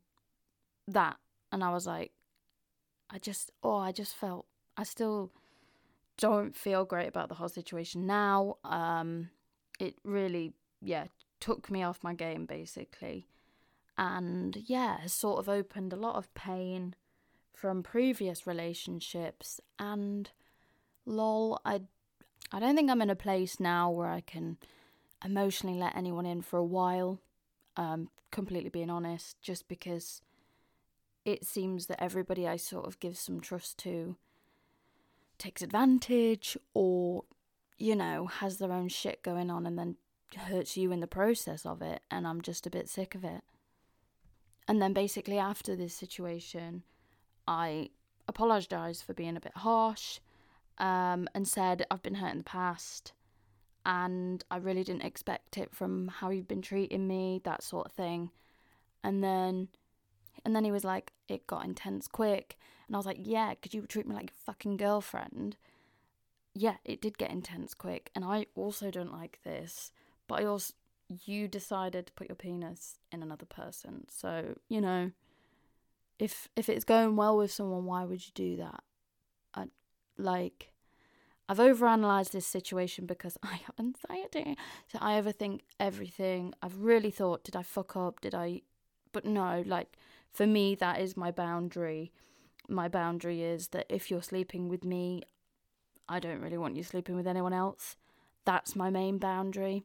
that, 0.87 1.17
and 1.51 1.63
I 1.63 1.71
was 1.71 1.87
like, 1.87 2.11
I 3.09 3.17
just, 3.17 3.51
oh, 3.63 3.77
I 3.77 3.91
just 3.91 4.15
felt, 4.15 4.45
I 4.77 4.83
still 4.83 5.31
don't 6.17 6.55
feel 6.55 6.85
great 6.85 7.07
about 7.07 7.29
the 7.29 7.35
whole 7.35 7.49
situation 7.49 8.05
now. 8.05 8.57
Um, 8.63 9.29
it 9.79 9.95
really, 10.03 10.53
yeah, 10.81 11.05
took 11.39 11.69
me 11.69 11.83
off 11.83 12.03
my 12.03 12.13
game 12.13 12.45
basically. 12.45 13.27
And 13.97 14.57
yeah, 14.65 15.01
has 15.01 15.13
sort 15.13 15.39
of 15.39 15.49
opened 15.49 15.93
a 15.93 15.97
lot 15.97 16.15
of 16.15 16.33
pain 16.33 16.95
from 17.53 17.83
previous 17.83 18.47
relationships 18.47 19.61
and 19.79 20.31
lol, 21.05 21.59
I 21.63 21.81
I 22.51 22.59
don't 22.59 22.75
think 22.75 22.89
I'm 22.89 23.01
in 23.01 23.09
a 23.09 23.15
place 23.15 23.59
now 23.59 23.89
where 23.89 24.09
I 24.09 24.21
can 24.21 24.57
emotionally 25.23 25.77
let 25.79 25.95
anyone 25.95 26.25
in 26.25 26.41
for 26.41 26.57
a 26.57 26.63
while. 26.63 27.19
Um, 27.77 28.09
completely 28.31 28.69
being 28.69 28.89
honest, 28.89 29.41
just 29.41 29.67
because 29.67 30.21
it 31.25 31.45
seems 31.45 31.85
that 31.87 32.03
everybody 32.03 32.47
I 32.47 32.57
sort 32.57 32.85
of 32.85 32.99
give 32.99 33.17
some 33.17 33.39
trust 33.39 33.77
to 33.79 34.17
takes 35.43 35.61
advantage 35.61 36.57
or, 36.73 37.23
you 37.77 37.95
know, 37.95 38.27
has 38.27 38.57
their 38.57 38.71
own 38.71 38.87
shit 38.87 39.21
going 39.23 39.49
on 39.49 39.65
and 39.65 39.77
then 39.77 39.97
hurts 40.37 40.77
you 40.77 40.91
in 40.91 40.99
the 40.99 41.07
process 41.07 41.65
of 41.65 41.81
it, 41.81 42.01
and 42.09 42.25
I'm 42.25 42.41
just 42.41 42.65
a 42.65 42.69
bit 42.69 42.89
sick 42.89 43.13
of 43.13 43.23
it. 43.23 43.41
And 44.67 44.81
then 44.81 44.93
basically, 44.93 45.37
after 45.37 45.75
this 45.75 45.93
situation, 45.93 46.83
I 47.47 47.89
apologised 48.27 49.03
for 49.03 49.13
being 49.13 49.35
a 49.35 49.41
bit 49.41 49.57
harsh 49.57 50.19
um, 50.77 51.27
and 51.35 51.45
said 51.45 51.85
I've 51.91 52.01
been 52.01 52.15
hurt 52.15 52.31
in 52.31 52.37
the 52.37 52.43
past 52.45 53.11
and 53.85 54.43
I 54.49 54.57
really 54.57 54.85
didn't 54.85 55.03
expect 55.03 55.57
it 55.57 55.75
from 55.75 56.07
how 56.07 56.29
you've 56.29 56.47
been 56.47 56.61
treating 56.61 57.05
me, 57.05 57.41
that 57.43 57.63
sort 57.63 57.87
of 57.87 57.91
thing. 57.91 58.31
And 59.03 59.21
then 59.21 59.67
and 60.45 60.55
then 60.55 60.63
he 60.63 60.71
was 60.71 60.83
like, 60.83 61.13
it 61.27 61.47
got 61.47 61.65
intense 61.65 62.07
quick. 62.07 62.57
And 62.87 62.95
I 62.95 62.99
was 62.99 63.05
like, 63.05 63.19
yeah, 63.19 63.53
could 63.55 63.73
you 63.73 63.85
treat 63.85 64.07
me 64.07 64.15
like 64.15 64.31
a 64.31 64.45
fucking 64.45 64.77
girlfriend? 64.77 65.57
Yeah, 66.53 66.75
it 66.85 67.01
did 67.01 67.17
get 67.17 67.31
intense 67.31 67.73
quick. 67.73 68.11
And 68.13 68.25
I 68.25 68.47
also 68.55 68.91
don't 68.91 69.11
like 69.11 69.39
this. 69.43 69.91
But 70.27 70.41
I 70.41 70.45
also, 70.45 70.73
you 71.25 71.47
decided 71.47 72.07
to 72.07 72.13
put 72.13 72.27
your 72.27 72.35
penis 72.35 72.99
in 73.11 73.23
another 73.23 73.45
person. 73.45 74.05
So, 74.09 74.57
you 74.67 74.81
know, 74.81 75.11
if 76.19 76.47
if 76.55 76.69
it's 76.69 76.85
going 76.85 77.15
well 77.15 77.37
with 77.37 77.51
someone, 77.51 77.85
why 77.85 78.03
would 78.03 78.25
you 78.25 78.31
do 78.33 78.57
that? 78.57 78.83
I 79.53 79.65
like 80.17 80.71
I've 81.49 81.57
overanalyzed 81.57 82.31
this 82.31 82.47
situation 82.47 83.05
because 83.05 83.37
I 83.43 83.55
have 83.55 83.75
anxiety. 83.79 84.57
So 84.91 84.99
I 85.01 85.19
overthink 85.19 85.61
everything. 85.79 86.53
I've 86.61 86.79
really 86.79 87.11
thought, 87.11 87.43
did 87.43 87.55
I 87.55 87.63
fuck 87.63 87.95
up? 87.95 88.21
Did 88.21 88.35
I 88.35 88.61
but 89.11 89.25
no, 89.25 89.63
like 89.65 89.95
for 90.33 90.47
me 90.47 90.75
that 90.75 90.99
is 90.99 91.17
my 91.17 91.31
boundary. 91.31 92.11
My 92.69 92.87
boundary 92.87 93.43
is 93.43 93.69
that 93.69 93.85
if 93.89 94.09
you're 94.09 94.21
sleeping 94.21 94.69
with 94.69 94.83
me, 94.83 95.23
I 96.07 96.19
don't 96.19 96.41
really 96.41 96.57
want 96.57 96.75
you 96.75 96.83
sleeping 96.83 97.15
with 97.15 97.27
anyone 97.27 97.53
else. 97.53 97.95
That's 98.45 98.75
my 98.75 98.89
main 98.89 99.17
boundary. 99.17 99.83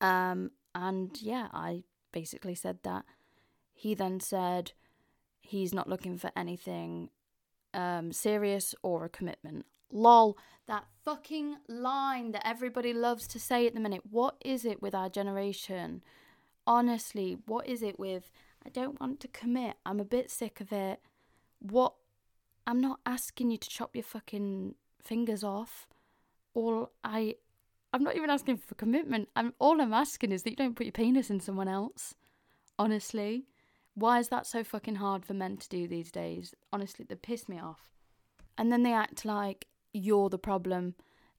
Um 0.00 0.50
and 0.74 1.20
yeah, 1.20 1.48
I 1.52 1.82
basically 2.12 2.54
said 2.54 2.78
that. 2.84 3.04
He 3.74 3.94
then 3.94 4.20
said, 4.20 4.72
he's 5.40 5.72
not 5.72 5.88
looking 5.88 6.18
for 6.18 6.30
anything 6.36 7.10
um, 7.74 8.12
serious 8.12 8.74
or 8.82 9.04
a 9.04 9.08
commitment. 9.08 9.66
Lol, 9.90 10.36
that 10.66 10.84
fucking 11.04 11.56
line 11.68 12.32
that 12.32 12.46
everybody 12.46 12.92
loves 12.92 13.26
to 13.28 13.40
say 13.40 13.66
at 13.66 13.74
the 13.74 13.80
minute. 13.80 14.02
What 14.10 14.36
is 14.44 14.64
it 14.64 14.82
with 14.82 14.94
our 14.94 15.08
generation? 15.08 16.02
Honestly, 16.66 17.38
what 17.46 17.66
is 17.66 17.82
it 17.82 17.98
with 17.98 18.30
I 18.64 18.70
don't 18.70 19.00
want 19.00 19.20
to 19.20 19.28
commit. 19.28 19.76
I'm 19.86 20.00
a 20.00 20.04
bit 20.04 20.30
sick 20.30 20.60
of 20.60 20.72
it. 20.72 21.00
What 21.60 21.94
I'm 22.66 22.80
not 22.80 23.00
asking 23.06 23.50
you 23.50 23.58
to 23.58 23.68
chop 23.68 23.94
your 23.94 24.04
fucking 24.04 24.74
fingers 25.02 25.42
off. 25.42 25.88
All 26.54 26.92
I 27.02 27.36
I'm 27.92 28.02
not 28.02 28.16
even 28.16 28.30
asking 28.30 28.58
for 28.58 28.74
commitment. 28.74 29.28
I'm 29.34 29.54
all 29.58 29.80
I'm 29.80 29.94
asking 29.94 30.32
is 30.32 30.42
that 30.42 30.50
you 30.50 30.56
don't 30.56 30.76
put 30.76 30.86
your 30.86 30.92
penis 30.92 31.30
in 31.30 31.40
someone 31.40 31.68
else. 31.68 32.14
Honestly. 32.78 33.46
Why 33.94 34.20
is 34.20 34.28
that 34.28 34.46
so 34.46 34.62
fucking 34.62 34.94
hard 34.96 35.26
for 35.26 35.34
men 35.34 35.56
to 35.56 35.68
do 35.68 35.88
these 35.88 36.12
days? 36.12 36.54
Honestly, 36.72 37.04
they 37.04 37.16
piss 37.16 37.48
me 37.48 37.58
off. 37.58 37.90
And 38.56 38.70
then 38.70 38.84
they 38.84 38.92
act 38.92 39.24
like 39.24 39.66
you're 39.92 40.28
the 40.28 40.38
problem, 40.38 40.94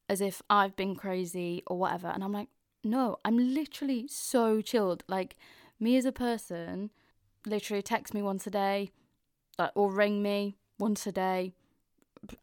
as 0.10 0.20
if 0.20 0.42
I've 0.50 0.76
been 0.76 0.96
crazy 0.96 1.64
or 1.68 1.78
whatever. 1.78 2.08
And 2.08 2.22
I'm 2.22 2.34
like, 2.34 2.50
no, 2.84 3.16
I'm 3.24 3.38
literally 3.38 4.10
so 4.10 4.60
chilled. 4.60 5.06
Like, 5.08 5.38
me 5.80 5.96
as 5.96 6.04
a 6.04 6.12
person, 6.12 6.90
literally 7.46 7.82
text 7.82 8.14
me 8.14 8.22
once 8.22 8.46
a 8.48 8.52
day, 8.52 8.92
or 9.76 9.92
ring 9.92 10.22
me 10.22 10.58
once 10.78 11.06
a 11.08 11.12
day. 11.12 11.54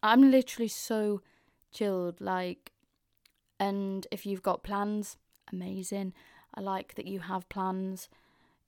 I'm 0.01 0.31
literally 0.31 0.67
so 0.67 1.21
chilled. 1.71 2.21
Like, 2.21 2.71
and 3.59 4.07
if 4.11 4.25
you've 4.25 4.43
got 4.43 4.63
plans, 4.63 5.17
amazing. 5.51 6.13
I 6.53 6.61
like 6.61 6.95
that 6.95 7.05
you 7.05 7.19
have 7.19 7.47
plans 7.49 8.09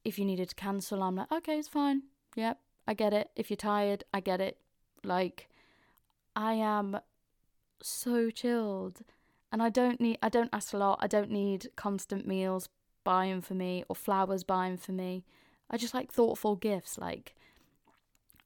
if 0.04 0.18
you 0.18 0.26
needed 0.26 0.50
to 0.50 0.56
cancel, 0.56 1.04
I'm 1.04 1.16
like, 1.16 1.32
okay, 1.32 1.60
it's 1.60 1.68
fine. 1.68 2.04
Yep, 2.36 2.60
I 2.88 2.94
get 2.94 3.14
it. 3.14 3.30
If 3.36 3.50
you're 3.50 3.58
tired, 3.58 4.04
I 4.14 4.20
get 4.20 4.42
it. 4.42 4.58
Like, 5.04 5.50
I 6.36 6.54
am 6.54 7.00
so 7.82 8.30
chilled. 8.30 9.02
And 9.52 9.62
I 9.64 9.70
don't 9.70 10.00
need, 10.00 10.20
I 10.22 10.30
don't 10.30 10.50
ask 10.54 10.74
a 10.74 10.78
lot. 10.78 11.00
I 11.02 11.08
don't 11.08 11.32
need 11.32 11.70
constant 11.76 12.28
meals 12.28 12.70
buying 13.04 13.42
for 13.42 13.56
me 13.56 13.84
or 13.90 13.96
flowers 13.96 14.44
buying 14.44 14.78
for 14.78 14.92
me. 14.92 15.26
I 15.70 15.78
just 15.78 15.94
like 15.94 16.12
thoughtful 16.12 16.56
gifts. 16.56 16.98
Like, 16.98 17.36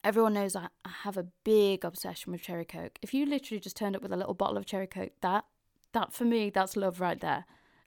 everyone 0.03 0.33
knows 0.33 0.55
I, 0.55 0.67
I 0.83 0.89
have 1.03 1.17
a 1.17 1.27
big 1.43 1.85
obsession 1.85 2.31
with 2.31 2.41
cherry 2.41 2.65
coke. 2.65 2.99
If 3.01 3.13
you 3.13 3.25
literally 3.25 3.59
just 3.59 3.77
turned 3.77 3.95
up 3.95 4.01
with 4.01 4.11
a 4.11 4.17
little 4.17 4.33
bottle 4.33 4.57
of 4.57 4.65
cherry 4.65 4.87
coke, 4.87 5.13
that, 5.21 5.45
that 5.93 6.13
for 6.13 6.25
me, 6.25 6.49
that's 6.49 6.75
love 6.75 6.99
right 6.99 7.19
there. 7.19 7.45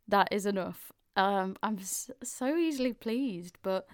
That 0.08 0.28
is 0.30 0.46
enough. 0.46 0.92
Um, 1.16 1.56
I'm 1.62 1.78
so 1.80 2.56
easily 2.56 2.92
pleased, 2.92 3.58
but 3.62 3.86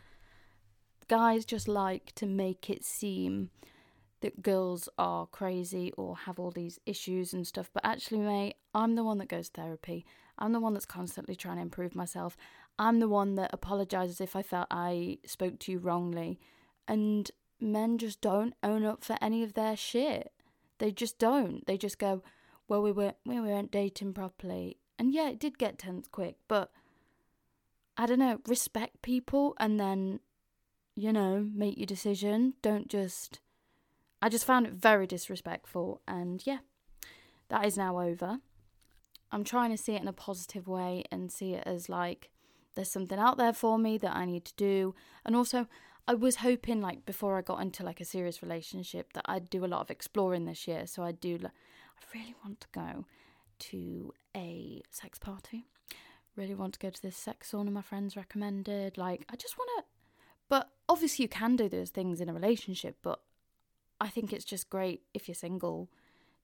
guys 1.08 1.44
just 1.44 1.68
like 1.68 2.12
to 2.16 2.26
make 2.26 2.70
it 2.70 2.84
seem 2.84 3.50
that 4.20 4.42
girls 4.42 4.88
are 4.98 5.26
crazy 5.26 5.92
or 5.96 6.16
have 6.16 6.38
all 6.38 6.50
these 6.50 6.78
issues 6.86 7.32
and 7.32 7.46
stuff. 7.46 7.70
But 7.72 7.84
actually, 7.84 8.20
mate, 8.20 8.54
I'm 8.74 8.94
the 8.94 9.04
one 9.04 9.18
that 9.18 9.28
goes 9.28 9.48
therapy. 9.48 10.04
I'm 10.38 10.52
the 10.52 10.60
one 10.60 10.72
that's 10.72 10.86
constantly 10.86 11.36
trying 11.36 11.56
to 11.56 11.62
improve 11.62 11.94
myself. 11.94 12.36
I'm 12.78 13.00
the 13.00 13.08
one 13.08 13.34
that 13.36 13.50
apologizes 13.52 14.20
if 14.20 14.34
I 14.34 14.42
felt 14.42 14.66
I 14.70 15.18
spoke 15.24 15.58
to 15.60 15.72
you 15.72 15.78
wrongly. 15.78 16.40
And 16.88 17.30
men 17.60 17.98
just 17.98 18.20
don't 18.20 18.54
own 18.62 18.84
up 18.84 19.04
for 19.04 19.16
any 19.20 19.42
of 19.42 19.54
their 19.54 19.76
shit. 19.76 20.32
They 20.78 20.90
just 20.90 21.18
don't. 21.18 21.66
They 21.66 21.76
just 21.76 21.98
go, 21.98 22.22
well, 22.68 22.82
we 22.82 22.92
weren't, 22.92 23.16
we 23.24 23.40
weren't 23.40 23.70
dating 23.70 24.14
properly. 24.14 24.78
And 24.98 25.12
yeah, 25.12 25.28
it 25.28 25.38
did 25.38 25.58
get 25.58 25.78
tense 25.78 26.08
quick, 26.08 26.36
but 26.48 26.70
I 27.96 28.06
don't 28.06 28.18
know, 28.18 28.40
respect 28.46 29.02
people 29.02 29.54
and 29.58 29.78
then, 29.78 30.20
you 30.96 31.12
know, 31.12 31.48
make 31.54 31.76
your 31.76 31.86
decision. 31.86 32.54
Don't 32.62 32.88
just. 32.88 33.40
I 34.20 34.28
just 34.28 34.44
found 34.44 34.66
it 34.66 34.74
very 34.74 35.08
disrespectful, 35.08 36.00
and 36.06 36.46
yeah, 36.46 36.58
that 37.48 37.66
is 37.66 37.76
now 37.76 38.00
over. 38.00 38.38
I'm 39.32 39.42
trying 39.42 39.70
to 39.70 39.76
see 39.76 39.94
it 39.94 40.02
in 40.02 40.06
a 40.06 40.12
positive 40.12 40.68
way 40.68 41.02
and 41.10 41.32
see 41.32 41.54
it 41.54 41.64
as 41.66 41.88
like 41.88 42.30
there's 42.74 42.90
something 42.90 43.18
out 43.18 43.38
there 43.38 43.52
for 43.52 43.78
me 43.78 43.98
that 43.98 44.16
I 44.16 44.24
need 44.24 44.44
to 44.46 44.54
do. 44.56 44.94
And 45.24 45.36
also, 45.36 45.66
I 46.06 46.14
was 46.14 46.36
hoping 46.36 46.80
like 46.80 47.06
before 47.06 47.38
I 47.38 47.42
got 47.42 47.60
into 47.60 47.84
like 47.84 48.00
a 48.00 48.04
serious 48.04 48.42
relationship 48.42 49.12
that 49.12 49.24
I'd 49.26 49.50
do 49.50 49.64
a 49.64 49.66
lot 49.66 49.80
of 49.80 49.90
exploring 49.90 50.46
this 50.46 50.66
year. 50.66 50.86
So 50.86 51.02
I 51.02 51.12
do, 51.12 51.38
I 51.44 52.18
really 52.18 52.34
want 52.44 52.60
to 52.60 52.68
go 52.72 53.04
to 53.58 54.12
a 54.36 54.82
sex 54.90 55.18
party. 55.18 55.66
Really 56.34 56.54
want 56.54 56.74
to 56.74 56.80
go 56.80 56.90
to 56.90 57.02
this 57.02 57.16
sex 57.16 57.52
sauna 57.52 57.70
my 57.70 57.82
friends 57.82 58.16
recommended. 58.16 58.96
Like, 58.96 59.26
I 59.28 59.36
just 59.36 59.58
want 59.58 59.70
to. 59.78 59.84
But 60.48 60.70
obviously, 60.88 61.24
you 61.24 61.28
can 61.28 61.56
do 61.56 61.68
those 61.68 61.90
things 61.90 62.20
in 62.20 62.28
a 62.28 62.34
relationship, 62.34 62.96
but 63.02 63.20
I 64.00 64.08
think 64.08 64.32
it's 64.32 64.44
just 64.44 64.70
great 64.70 65.02
if 65.14 65.28
you're 65.28 65.34
single 65.34 65.88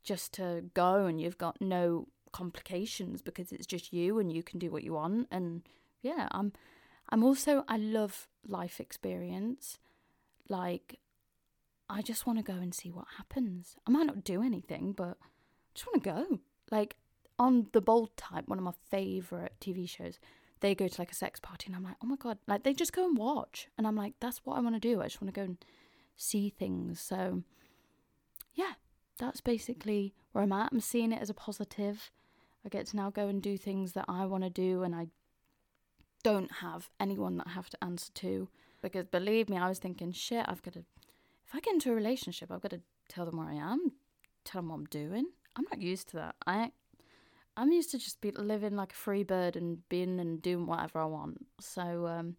just 0.05 0.33
to 0.35 0.65
go 0.75 1.07
and 1.07 1.21
you've 1.21 1.39
got 1.39 1.61
no 1.61 2.07
complications 2.33 3.23
because 3.23 3.51
it's 3.51 3.67
just 3.67 3.93
you 3.93 4.19
and 4.19 4.33
you 4.33 4.43
can 4.43 4.59
do 4.59 4.71
what 4.71 4.85
you 4.85 4.93
want 4.93 5.27
and 5.31 5.63
yeah 6.03 6.29
i'm 6.33 6.53
i'm 7.11 7.23
also 7.23 7.65
i 7.69 7.77
love 7.77 8.29
life 8.47 8.81
experience. 8.81 9.79
Like 10.49 10.99
i 11.91 12.01
just 12.03 12.27
want 12.27 12.39
to 12.39 12.43
go 12.43 12.59
and 12.59 12.75
see 12.75 12.91
what 12.91 13.07
happens. 13.19 13.77
I 13.87 13.91
might 13.91 14.07
not 14.07 14.25
do 14.25 14.43
anything 14.43 14.93
but 14.93 15.19
i 15.21 15.27
just 15.75 15.87
want 15.87 16.03
to 16.03 16.11
go. 16.11 16.39
Like 16.71 16.97
on 17.39 17.69
the 17.73 17.81
bold 17.81 18.17
type 18.17 18.49
one 18.49 18.59
of 18.59 18.65
my 18.65 18.73
favorite 18.91 19.53
tv 19.61 19.89
shows 19.89 20.19
they 20.61 20.75
go 20.75 20.89
to 20.89 21.01
like 21.01 21.13
a 21.13 21.15
sex 21.15 21.39
party 21.39 21.67
and 21.67 21.77
i'm 21.77 21.85
like 21.85 21.95
oh 22.03 22.07
my 22.07 22.17
god 22.17 22.37
like 22.49 22.65
they 22.65 22.75
just 22.75 22.93
go 22.93 23.05
and 23.05 23.17
watch 23.17 23.69
and 23.79 23.87
i'm 23.87 23.95
like 23.95 24.15
that's 24.19 24.39
what 24.45 24.57
i 24.57 24.61
want 24.61 24.75
to 24.75 24.81
do. 24.81 25.01
I 25.01 25.05
just 25.05 25.23
want 25.23 25.33
to 25.33 25.41
go 25.41 25.45
and 25.45 25.59
see 26.17 26.51
things. 26.51 27.01
So 27.01 27.43
yeah 28.55 28.73
that's 29.19 29.41
basically 29.41 30.15
where 30.33 30.45
i'm 30.45 30.53
at. 30.53 30.73
I'm 30.73 30.81
seeing 30.81 31.13
it 31.13 31.23
as 31.23 31.31
a 31.31 31.35
positive. 31.35 32.11
I 32.65 32.69
get 32.69 32.87
to 32.89 32.97
now 32.97 33.11
go 33.11 33.29
and 33.29 33.41
do 33.41 33.57
things 33.57 33.93
that 33.93 34.05
I 34.09 34.27
want 34.27 34.45
to 34.45 34.51
do, 34.51 34.83
and 34.83 34.95
I 34.95 35.09
don't 36.23 36.51
have 36.61 36.89
anyone 37.01 37.37
that 37.39 37.47
I 37.47 37.51
have 37.51 37.71
to 37.71 37.85
answer 37.85 38.13
to. 38.15 38.49
Because 38.83 39.07
believe 39.07 39.49
me, 39.49 39.57
I 39.57 39.69
was 39.69 39.79
thinking, 39.79 40.13
shit, 40.13 40.45
I've 40.49 40.63
got 40.63 40.75
to, 40.75 40.81
if 40.81 41.55
I 41.55 41.61
get 41.61 41.75
into 41.75 41.91
a 41.91 41.95
relationship, 41.95 42.51
I've 42.51 42.61
got 42.61 42.71
to 42.71 42.81
tell 43.09 43.27
them 43.27 43.39
where 43.39 43.49
I 43.49 43.55
am, 43.55 43.93
tell 44.45 44.61
them 44.61 44.69
what 44.69 44.77
I'm 44.77 44.85
doing. 44.87 45.27
I'm 45.57 45.65
not 45.71 45.81
used 45.81 46.09
to 46.11 46.17
that. 46.17 46.37
I, 46.47 46.73
I'm 47.57 47.73
used 47.73 47.91
to 47.91 47.99
just 47.99 48.21
be 48.21 48.31
living 48.31 48.77
like 48.77 48.93
a 48.93 48.97
free 48.97 49.25
bird 49.25 49.57
and 49.57 49.89
being 49.89 50.21
and 50.21 50.41
doing 50.41 50.67
whatever 50.67 51.01
I 51.01 51.07
want. 51.07 51.47
So, 51.61 52.07
um, 52.07 52.37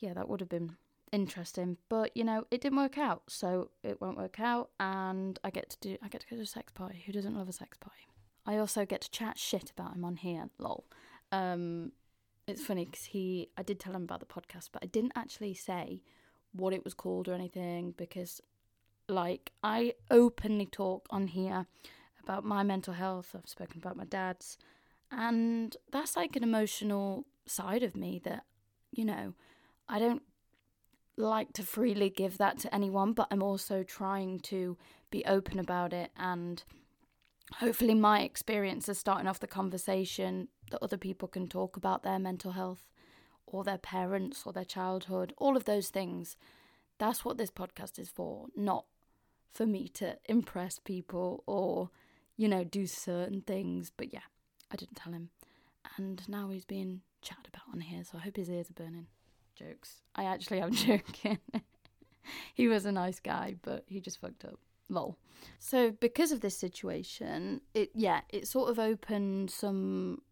yeah, 0.00 0.12
that 0.14 0.28
would 0.28 0.40
have 0.40 0.48
been 0.48 0.76
interesting. 1.12 1.76
But 1.88 2.16
you 2.16 2.24
know, 2.24 2.44
it 2.50 2.60
didn't 2.60 2.78
work 2.78 2.98
out, 2.98 3.22
so 3.28 3.70
it 3.82 4.00
won't 4.00 4.16
work 4.16 4.40
out, 4.40 4.70
and 4.80 5.38
I 5.44 5.50
get 5.50 5.70
to 5.70 5.78
do, 5.80 5.96
I 6.02 6.08
get 6.08 6.22
to 6.22 6.26
go 6.28 6.36
to 6.36 6.42
a 6.42 6.46
sex 6.46 6.72
party. 6.72 7.02
Who 7.06 7.12
doesn't 7.12 7.36
love 7.36 7.48
a 7.48 7.52
sex 7.52 7.78
party? 7.78 8.08
I 8.46 8.56
also 8.56 8.84
get 8.84 9.02
to 9.02 9.10
chat 9.10 9.38
shit 9.38 9.70
about 9.70 9.94
him 9.94 10.04
on 10.04 10.16
here. 10.16 10.48
Lol. 10.58 10.84
Um, 11.30 11.92
it's 12.50 12.62
funny 12.62 12.84
because 12.84 13.06
he, 13.06 13.48
I 13.56 13.62
did 13.62 13.80
tell 13.80 13.94
him 13.94 14.02
about 14.02 14.20
the 14.20 14.26
podcast, 14.26 14.70
but 14.72 14.82
I 14.82 14.86
didn't 14.86 15.12
actually 15.16 15.54
say 15.54 16.02
what 16.52 16.72
it 16.72 16.84
was 16.84 16.94
called 16.94 17.28
or 17.28 17.34
anything 17.34 17.94
because, 17.96 18.40
like, 19.08 19.52
I 19.62 19.94
openly 20.10 20.66
talk 20.66 21.06
on 21.10 21.28
here 21.28 21.66
about 22.22 22.44
my 22.44 22.62
mental 22.62 22.94
health. 22.94 23.34
I've 23.34 23.48
spoken 23.48 23.78
about 23.78 23.96
my 23.96 24.04
dad's, 24.04 24.58
and 25.10 25.76
that's 25.90 26.16
like 26.16 26.36
an 26.36 26.42
emotional 26.42 27.26
side 27.46 27.82
of 27.82 27.96
me 27.96 28.20
that, 28.24 28.44
you 28.92 29.04
know, 29.04 29.34
I 29.88 29.98
don't 29.98 30.22
like 31.16 31.52
to 31.54 31.62
freely 31.62 32.10
give 32.10 32.38
that 32.38 32.58
to 32.58 32.74
anyone, 32.74 33.12
but 33.12 33.28
I'm 33.30 33.42
also 33.42 33.82
trying 33.82 34.40
to 34.40 34.76
be 35.10 35.24
open 35.24 35.58
about 35.58 35.92
it 35.92 36.10
and 36.16 36.62
hopefully 37.56 37.94
my 37.94 38.20
experience 38.22 38.88
is 38.88 38.98
starting 38.98 39.26
off 39.26 39.40
the 39.40 39.46
conversation 39.46 40.48
that 40.70 40.82
other 40.82 40.96
people 40.96 41.28
can 41.28 41.48
talk 41.48 41.76
about 41.76 42.02
their 42.02 42.18
mental 42.18 42.52
health 42.52 42.88
or 43.46 43.64
their 43.64 43.78
parents 43.78 44.42
or 44.44 44.52
their 44.52 44.64
childhood, 44.64 45.34
all 45.38 45.56
of 45.56 45.64
those 45.64 45.88
things. 45.88 46.36
That's 46.98 47.24
what 47.24 47.38
this 47.38 47.50
podcast 47.50 47.98
is 47.98 48.08
for, 48.08 48.46
not 48.56 48.84
for 49.52 49.66
me 49.66 49.88
to 49.94 50.16
impress 50.26 50.78
people 50.78 51.42
or, 51.46 51.90
you 52.36 52.48
know, 52.48 52.64
do 52.64 52.86
certain 52.86 53.42
things. 53.42 53.90
But 53.96 54.12
yeah, 54.12 54.20
I 54.70 54.76
didn't 54.76 54.96
tell 54.96 55.12
him. 55.12 55.30
And 55.96 56.22
now 56.28 56.50
he's 56.50 56.64
being 56.64 57.00
chatted 57.22 57.48
about 57.48 57.72
on 57.72 57.80
here, 57.80 58.04
so 58.04 58.18
I 58.18 58.22
hope 58.22 58.36
his 58.36 58.50
ears 58.50 58.70
are 58.70 58.84
burning. 58.84 59.06
Jokes. 59.56 60.02
I 60.14 60.24
actually 60.24 60.60
am 60.60 60.72
joking. 60.74 61.38
he 62.54 62.68
was 62.68 62.86
a 62.86 62.92
nice 62.92 63.20
guy, 63.20 63.56
but 63.62 63.84
he 63.86 64.00
just 64.00 64.20
fucked 64.20 64.44
up 64.44 64.58
lol. 64.90 65.16
So 65.58 65.90
because 65.92 66.32
of 66.32 66.40
this 66.40 66.56
situation, 66.56 67.60
it 67.74 67.90
yeah, 67.94 68.20
it 68.28 68.46
sort 68.46 68.70
of 68.70 68.78
opened 68.78 69.50
some 69.50 70.22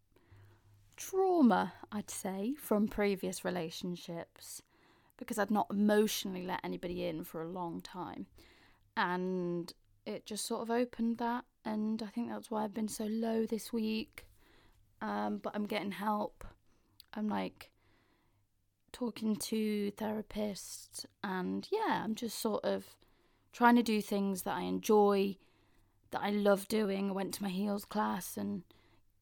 trauma, 0.99 1.73
I'd 1.91 2.11
say, 2.11 2.55
from 2.59 2.89
previous 2.89 3.45
relationships 3.45 4.61
because 5.17 5.39
I'd 5.39 5.51
not 5.51 5.69
emotionally 5.71 6.43
let 6.43 6.61
anybody 6.63 7.07
in 7.07 7.25
for 7.25 7.43
a 7.43 7.49
long 7.49 7.81
time. 7.81 8.27
And 8.97 9.73
it 10.05 10.27
just 10.27 10.45
sort 10.45 10.63
of 10.63 10.71
opened 10.71 11.19
that 11.19 11.45
and 11.65 12.03
I 12.03 12.07
think 12.07 12.31
that's 12.31 12.51
why 12.51 12.65
I've 12.65 12.75
been 12.75 12.89
so 12.89 13.05
low 13.05 13.47
this 13.47 13.73
week. 13.73 14.27
Um, 15.01 15.39
but 15.39 15.55
I'm 15.55 15.67
getting 15.67 15.93
help. 15.93 16.45
I'm 17.15 17.29
like 17.29 17.71
talking 18.91 19.37
to 19.37 19.93
therapists 19.93 21.07
and 21.23 21.69
yeah, 21.71 22.03
I'm 22.05 22.15
just 22.15 22.41
sort 22.41 22.65
of 22.65 22.85
trying 23.53 23.77
to 23.77 23.83
do 23.83 24.01
things 24.01 24.43
that 24.43 24.57
I 24.57 24.63
enjoy, 24.63 25.37
that 26.11 26.23
I 26.23 26.31
love 26.31 26.67
doing. 26.69 27.11
I 27.11 27.13
went 27.13 27.35
to 27.35 27.43
my 27.43 27.51
heels 27.51 27.85
class 27.85 28.37
and, 28.37 28.63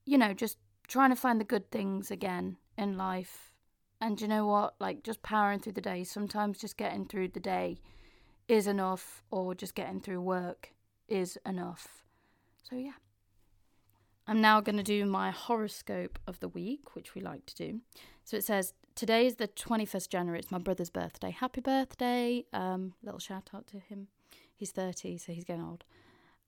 you 0.06 0.16
know, 0.16 0.32
just 0.32 0.56
trying 0.88 1.10
to 1.10 1.16
find 1.16 1.40
the 1.40 1.44
good 1.44 1.70
things 1.70 2.10
again 2.10 2.56
in 2.76 2.96
life. 2.96 3.52
And 4.00 4.20
you 4.20 4.28
know 4.28 4.46
what? 4.46 4.74
Like, 4.78 5.02
just 5.02 5.22
powering 5.22 5.60
through 5.60 5.72
the 5.72 5.80
day. 5.80 6.04
Sometimes 6.04 6.58
just 6.58 6.76
getting 6.76 7.06
through 7.06 7.28
the 7.28 7.40
day 7.40 7.78
is 8.48 8.66
enough, 8.66 9.22
or 9.30 9.54
just 9.54 9.74
getting 9.74 10.00
through 10.00 10.20
work 10.20 10.72
is 11.08 11.38
enough. 11.46 12.04
So, 12.62 12.76
yeah. 12.76 12.92
I'm 14.28 14.40
now 14.40 14.60
going 14.60 14.76
to 14.76 14.82
do 14.82 15.06
my 15.06 15.30
horoscope 15.30 16.18
of 16.26 16.40
the 16.40 16.48
week, 16.48 16.94
which 16.94 17.14
we 17.14 17.20
like 17.20 17.46
to 17.46 17.54
do. 17.54 17.80
So 18.24 18.36
it 18.36 18.44
says, 18.44 18.74
Today 18.96 19.26
is 19.26 19.36
the 19.36 19.46
21st 19.46 20.08
January. 20.08 20.38
It's 20.38 20.50
my 20.50 20.56
brother's 20.56 20.88
birthday. 20.88 21.30
Happy 21.30 21.60
birthday. 21.60 22.46
Um, 22.54 22.94
little 23.02 23.20
shout 23.20 23.50
out 23.54 23.66
to 23.66 23.78
him. 23.78 24.08
He's 24.56 24.70
30, 24.70 25.18
so 25.18 25.32
he's 25.32 25.44
getting 25.44 25.62
old. 25.62 25.84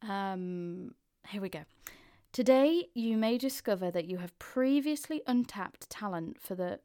Um, 0.00 0.94
here 1.28 1.42
we 1.42 1.50
go. 1.50 1.64
Today, 2.32 2.88
you 2.94 3.16
may 3.16 3.38
discover 3.38 3.90
that 3.90 4.04
you 4.04 4.18
have 4.18 4.38
previously 4.38 5.22
untapped 5.26 5.88
talent 5.90 6.40
for 6.40 6.54
the 6.54 6.80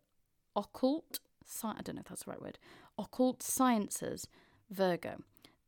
occult, 0.55 1.19
I 1.63 1.81
don't 1.83 1.95
know 1.95 2.01
if 2.01 2.07
that's 2.07 2.23
the 2.23 2.31
right 2.31 2.41
word, 2.41 2.57
occult 2.97 3.43
sciences, 3.43 4.27
Virgo. 4.71 5.17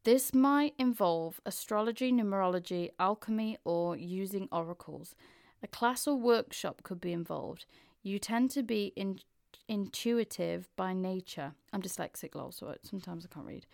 This 0.03 0.33
might 0.33 0.73
involve 0.79 1.41
astrology, 1.45 2.11
numerology, 2.11 2.89
alchemy, 2.99 3.57
or 3.65 3.95
using 3.95 4.47
oracles. 4.51 5.15
A 5.61 5.67
class 5.67 6.07
or 6.07 6.15
workshop 6.15 6.83
could 6.83 7.01
be 7.01 7.11
involved. 7.11 7.65
You 8.01 8.17
tend 8.17 8.51
to 8.51 8.63
be 8.63 8.93
in, 8.95 9.19
intuitive 9.67 10.69
by 10.75 10.93
nature. 10.93 11.53
I'm 11.73 11.81
dyslexic, 11.81 12.33
lol, 12.35 12.51
so 12.51 12.75
sometimes 12.83 13.25
I 13.25 13.33
can't 13.33 13.47
read 13.47 13.65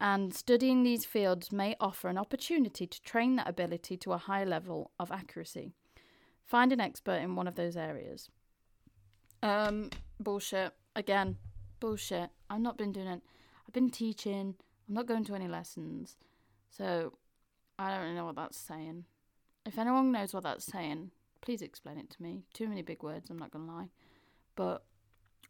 and 0.00 0.34
studying 0.34 0.82
these 0.82 1.04
fields 1.04 1.52
may 1.52 1.76
offer 1.80 2.08
an 2.08 2.18
opportunity 2.18 2.86
to 2.86 3.02
train 3.02 3.36
that 3.36 3.48
ability 3.48 3.96
to 3.98 4.12
a 4.12 4.18
high 4.18 4.44
level 4.44 4.90
of 4.98 5.12
accuracy. 5.12 5.72
Find 6.44 6.72
an 6.72 6.80
expert 6.80 7.16
in 7.16 7.36
one 7.36 7.46
of 7.46 7.54
those 7.54 7.76
areas. 7.76 8.28
Um, 9.42 9.90
bullshit. 10.20 10.72
Again, 10.96 11.36
bullshit. 11.80 12.30
I've 12.50 12.60
not 12.60 12.76
been 12.76 12.92
doing 12.92 13.06
it. 13.06 13.22
I've 13.66 13.72
been 13.72 13.90
teaching. 13.90 14.54
I'm 14.88 14.94
not 14.94 15.06
going 15.06 15.24
to 15.24 15.34
any 15.34 15.48
lessons. 15.48 16.16
So, 16.70 17.14
I 17.78 17.90
don't 17.90 18.02
really 18.02 18.14
know 18.14 18.26
what 18.26 18.36
that's 18.36 18.58
saying. 18.58 19.04
If 19.64 19.78
anyone 19.78 20.12
knows 20.12 20.34
what 20.34 20.42
that's 20.42 20.66
saying, 20.66 21.12
please 21.40 21.62
explain 21.62 21.98
it 21.98 22.10
to 22.10 22.22
me. 22.22 22.42
Too 22.52 22.68
many 22.68 22.82
big 22.82 23.02
words, 23.02 23.30
I'm 23.30 23.38
not 23.38 23.50
going 23.50 23.66
to 23.66 23.72
lie. 23.72 23.88
But 24.56 24.84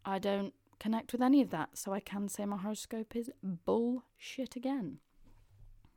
I 0.04 0.18
don't 0.18 0.54
connect 0.78 1.12
with 1.12 1.22
any 1.22 1.40
of 1.40 1.50
that, 1.50 1.76
so 1.78 1.92
I 1.92 2.00
can 2.00 2.28
say 2.28 2.44
my 2.44 2.56
horoscope 2.56 3.16
is 3.16 3.30
bullshit 3.42 4.56
again. 4.56 4.98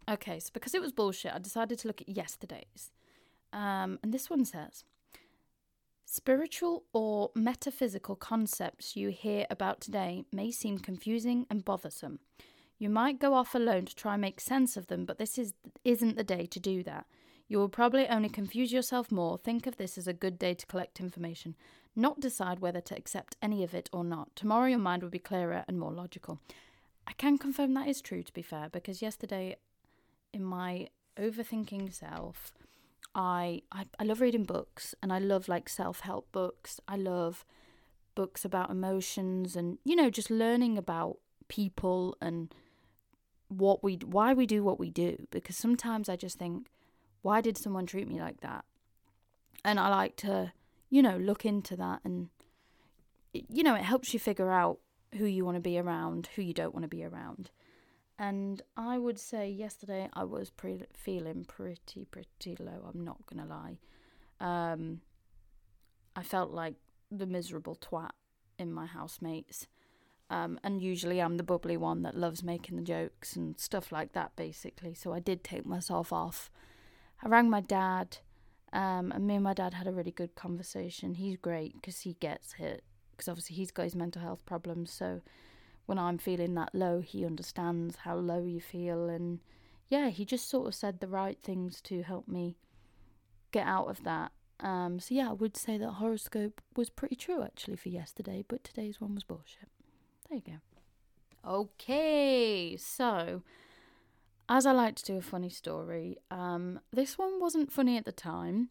Okay, 0.09 0.39
so 0.39 0.49
because 0.53 0.73
it 0.73 0.81
was 0.81 0.91
bullshit, 0.91 1.33
I 1.33 1.39
decided 1.39 1.79
to 1.79 1.87
look 1.87 2.01
at 2.01 2.09
yesterday's. 2.09 2.91
Um, 3.51 3.99
and 4.03 4.13
this 4.13 4.29
one 4.29 4.45
says 4.45 4.83
Spiritual 6.05 6.85
or 6.93 7.31
metaphysical 7.35 8.15
concepts 8.15 8.95
you 8.95 9.09
hear 9.09 9.45
about 9.49 9.81
today 9.81 10.23
may 10.31 10.51
seem 10.51 10.79
confusing 10.79 11.45
and 11.49 11.65
bothersome. 11.65 12.19
You 12.79 12.89
might 12.89 13.19
go 13.19 13.33
off 13.33 13.53
alone 13.53 13.85
to 13.85 13.95
try 13.95 14.13
and 14.13 14.21
make 14.21 14.39
sense 14.39 14.77
of 14.77 14.87
them, 14.87 15.03
but 15.03 15.17
this 15.17 15.37
is, 15.37 15.53
isn't 15.83 16.15
the 16.15 16.23
day 16.23 16.45
to 16.45 16.59
do 16.59 16.81
that. 16.83 17.07
You 17.49 17.57
will 17.57 17.69
probably 17.69 18.07
only 18.07 18.29
confuse 18.29 18.71
yourself 18.71 19.11
more. 19.11 19.37
Think 19.37 19.67
of 19.67 19.77
this 19.77 19.97
as 19.97 20.07
a 20.07 20.13
good 20.13 20.39
day 20.39 20.53
to 20.53 20.65
collect 20.65 20.99
information 20.99 21.55
not 21.97 22.19
decide 22.19 22.59
whether 22.59 22.81
to 22.81 22.95
accept 22.95 23.35
any 23.41 23.63
of 23.63 23.73
it 23.73 23.89
or 23.91 24.03
not. 24.03 24.35
Tomorrow 24.35 24.67
your 24.67 24.79
mind 24.79 25.03
will 25.03 25.09
be 25.09 25.19
clearer 25.19 25.65
and 25.67 25.79
more 25.79 25.91
logical. 25.91 26.39
I 27.05 27.13
can 27.13 27.37
confirm 27.37 27.73
that 27.73 27.87
is 27.87 28.01
true, 28.01 28.23
to 28.23 28.33
be 28.33 28.41
fair, 28.41 28.69
because 28.71 29.01
yesterday, 29.01 29.57
in 30.33 30.43
my 30.43 30.89
overthinking 31.17 31.93
self, 31.93 32.53
I, 33.15 33.61
I, 33.71 33.85
I 33.99 34.03
love 34.03 34.21
reading 34.21 34.43
books 34.43 34.93
and 35.01 35.11
I 35.11 35.19
love 35.19 35.47
like 35.47 35.69
self 35.69 36.01
help 36.01 36.31
books. 36.31 36.79
I 36.87 36.97
love 36.97 37.45
books 38.15 38.43
about 38.43 38.71
emotions 38.71 39.55
and 39.55 39.77
you 39.83 39.95
know 39.95 40.09
just 40.09 40.31
learning 40.31 40.75
about 40.75 41.17
people 41.49 42.17
and 42.19 42.51
what 43.47 43.83
we 43.83 43.93
why 44.03 44.33
we 44.33 44.47
do 44.47 44.63
what 44.63 44.79
we 44.79 44.89
do 44.89 45.27
because 45.29 45.55
sometimes 45.55 46.09
I 46.09 46.15
just 46.15 46.39
think 46.39 46.67
why 47.21 47.41
did 47.41 47.59
someone 47.59 47.85
treat 47.85 48.07
me 48.07 48.19
like 48.19 48.41
that 48.41 48.65
And 49.63 49.79
I 49.79 49.89
like 49.89 50.15
to, 50.17 50.53
you 50.89 51.01
know, 51.01 51.17
look 51.17 51.45
into 51.45 51.75
that 51.77 52.01
and, 52.03 52.29
you 53.33 53.63
know, 53.63 53.75
it 53.75 53.83
helps 53.83 54.13
you 54.13 54.19
figure 54.19 54.51
out 54.51 54.79
who 55.15 55.25
you 55.25 55.45
want 55.45 55.55
to 55.55 55.61
be 55.61 55.77
around, 55.77 56.29
who 56.35 56.41
you 56.41 56.53
don't 56.53 56.73
want 56.73 56.83
to 56.83 56.89
be 56.89 57.03
around. 57.03 57.49
And 58.19 58.61
I 58.75 58.97
would 58.97 59.19
say 59.19 59.49
yesterday 59.49 60.09
I 60.13 60.23
was 60.23 60.49
pre- 60.49 60.85
feeling 60.93 61.45
pretty, 61.45 62.05
pretty 62.05 62.57
low. 62.59 62.91
I'm 62.91 63.03
not 63.03 63.25
going 63.27 63.45
to 63.45 63.53
lie. 63.53 63.77
Um, 64.39 65.01
I 66.15 66.23
felt 66.23 66.51
like 66.51 66.75
the 67.11 67.27
miserable 67.27 67.75
twat 67.75 68.11
in 68.57 68.73
my 68.73 68.85
housemates. 68.87 69.67
Um, 70.29 70.59
and 70.63 70.81
usually 70.81 71.21
I'm 71.21 71.37
the 71.37 71.43
bubbly 71.43 71.77
one 71.77 72.01
that 72.01 72.17
loves 72.17 72.43
making 72.43 72.75
the 72.75 72.81
jokes 72.81 73.35
and 73.35 73.57
stuff 73.59 73.91
like 73.91 74.13
that, 74.13 74.35
basically. 74.35 74.93
So 74.93 75.13
I 75.13 75.19
did 75.19 75.43
take 75.43 75.65
myself 75.65 76.11
off. 76.11 76.49
I 77.23 77.29
rang 77.29 77.49
my 77.49 77.61
dad, 77.61 78.17
um, 78.77 79.11
and 79.11 79.25
me 79.25 79.33
and 79.33 79.43
my 79.43 79.55
dad 79.55 79.73
had 79.73 79.87
a 79.87 79.91
really 79.91 80.11
good 80.11 80.35
conversation. 80.35 81.15
He's 81.15 81.35
great 81.35 81.73
because 81.73 82.01
he 82.01 82.13
gets 82.19 82.53
it, 82.59 82.83
because 83.09 83.27
obviously 83.27 83.55
he's 83.55 83.71
got 83.71 83.85
his 83.85 83.95
mental 83.95 84.21
health 84.21 84.45
problems. 84.45 84.91
So 84.91 85.21
when 85.87 85.97
I'm 85.97 86.19
feeling 86.19 86.53
that 86.53 86.75
low, 86.75 87.01
he 87.01 87.25
understands 87.25 87.95
how 88.03 88.17
low 88.17 88.43
you 88.43 88.61
feel. 88.61 89.09
And 89.09 89.39
yeah, 89.89 90.09
he 90.09 90.25
just 90.25 90.47
sort 90.47 90.67
of 90.67 90.75
said 90.75 90.99
the 90.99 91.07
right 91.07 91.39
things 91.41 91.81
to 91.81 92.03
help 92.03 92.27
me 92.27 92.55
get 93.51 93.65
out 93.65 93.87
of 93.87 94.03
that. 94.03 94.31
Um, 94.59 94.99
so 94.99 95.15
yeah, 95.15 95.31
I 95.31 95.33
would 95.33 95.57
say 95.57 95.79
that 95.79 95.93
horoscope 95.93 96.61
was 96.75 96.91
pretty 96.91 97.15
true 97.15 97.41
actually 97.41 97.77
for 97.77 97.89
yesterday, 97.89 98.45
but 98.47 98.63
today's 98.63 99.01
one 99.01 99.15
was 99.15 99.23
bullshit. 99.23 99.69
There 100.29 100.37
you 100.37 100.43
go. 100.45 101.49
Okay, 101.49 102.77
so 102.77 103.41
as 104.49 104.65
I 104.65 104.71
like 104.71 104.95
to 104.95 105.03
do 105.03 105.17
a 105.17 105.21
funny 105.21 105.49
story, 105.49 106.17
um, 106.31 106.79
this 106.91 107.17
one 107.17 107.39
wasn't 107.39 107.71
funny 107.71 107.97
at 107.97 108.05
the 108.05 108.11
time. 108.11 108.69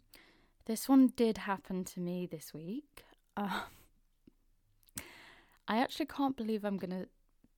This 0.66 0.88
one 0.88 1.12
did 1.16 1.38
happen 1.38 1.84
to 1.84 2.00
me 2.00 2.26
this 2.26 2.52
week. 2.54 3.04
Uh, 3.36 3.60
I 5.68 5.78
actually 5.78 6.06
can't 6.06 6.36
believe 6.36 6.64
I'm 6.64 6.78
going 6.78 6.90
to 6.90 7.08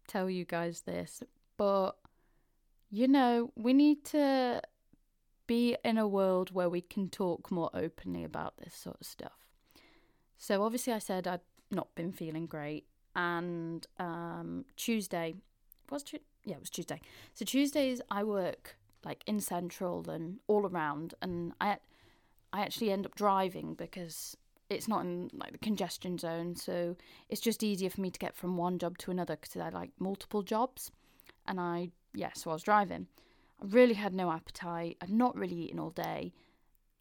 tell 0.07 0.29
you 0.29 0.45
guys 0.45 0.83
this, 0.83 1.23
but 1.57 1.93
you 2.91 3.07
know, 3.07 3.53
we 3.55 3.73
need 3.73 4.05
to 4.07 4.63
be 5.47 5.77
in 5.85 5.99
a 5.99 6.09
world 6.09 6.53
where 6.53 6.69
we 6.69 6.81
can 6.81 7.09
talk 7.09 7.51
more 7.51 7.71
openly 7.75 8.25
about 8.25 8.57
this 8.59 8.75
sort 8.75 8.97
of 9.01 9.07
stuff. 9.07 9.47
So, 10.39 10.63
obviously, 10.63 10.93
I 10.93 10.99
said 10.99 11.27
I'd 11.27 11.41
not 11.71 11.95
been 11.95 12.13
feeling 12.13 12.47
great, 12.47 12.87
and 13.15 13.87
um, 13.99 14.65
Tuesday 14.77 15.35
was 15.91 16.03
tu- 16.03 16.21
yeah, 16.49 16.57
it 16.57 16.61
was 16.61 16.71
Tuesday. 16.71 17.01
So 17.35 17.45
Tuesdays 17.45 18.01
I 18.11 18.25
work 18.25 18.77
like 19.05 19.23
in 19.27 19.41
central 19.41 20.09
and 20.09 20.39
all 20.47 20.67
around, 20.67 21.15
and 21.21 21.53
I 21.61 21.79
I 22.53 22.63
actually 22.63 22.91
end 22.91 23.05
up 23.07 23.15
driving 23.15 23.75
because 23.75 24.37
it's 24.71 24.89
not 24.89 25.03
in 25.03 25.31
like 25.33 25.53
the 25.53 25.59
congestion 25.59 26.19
zone, 26.19 26.57
so 26.57 26.97
it's 27.29 27.41
just 27.41 27.63
easier 27.63 27.91
for 27.91 28.01
me 28.01 28.11
to 28.11 28.19
get 28.19 28.35
from 28.35 28.57
one 28.57 28.79
job 28.79 28.99
to 28.99 29.11
another 29.11 29.37
because 29.37 29.61
I 29.61 29.69
like 29.69 29.91
multiple 29.99 30.43
jobs, 30.43 30.91
and 31.47 31.61
I 31.61 31.91
yeah, 32.15 32.31
so 32.35 32.51
I 32.51 32.55
was 32.55 32.63
driving. 32.63 33.07
I 33.63 33.67
really 33.67 33.95
had 33.95 34.15
no 34.15 34.31
appetite. 34.33 34.97
I'd 35.03 35.11
not 35.11 35.37
really 35.37 35.57
eaten 35.57 35.79
all 35.79 35.91
day, 35.91 36.33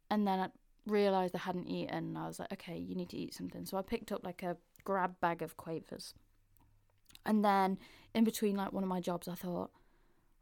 and 0.10 0.28
then 0.28 0.40
I 0.40 0.50
realised 0.86 1.36
I 1.36 1.40
hadn't 1.40 1.68
eaten. 1.68 2.18
I 2.18 2.28
was 2.28 2.40
like, 2.40 2.52
okay, 2.54 2.78
you 2.78 2.96
need 2.96 3.10
to 3.10 3.18
eat 3.18 3.34
something. 3.34 3.66
So 3.66 3.78
I 3.78 3.82
picked 3.82 4.12
up 4.12 4.26
like 4.26 4.44
a 4.44 4.58
grab 4.84 5.20
bag 5.22 5.42
of 5.42 5.56
quavers, 5.58 6.14
and 7.28 7.46
then 7.46 7.78
in 8.16 8.24
between 8.24 8.56
like 8.56 8.74
one 8.74 8.84
of 8.84 8.90
my 8.90 9.00
jobs, 9.00 9.28
I 9.28 9.36
thought, 9.36 9.70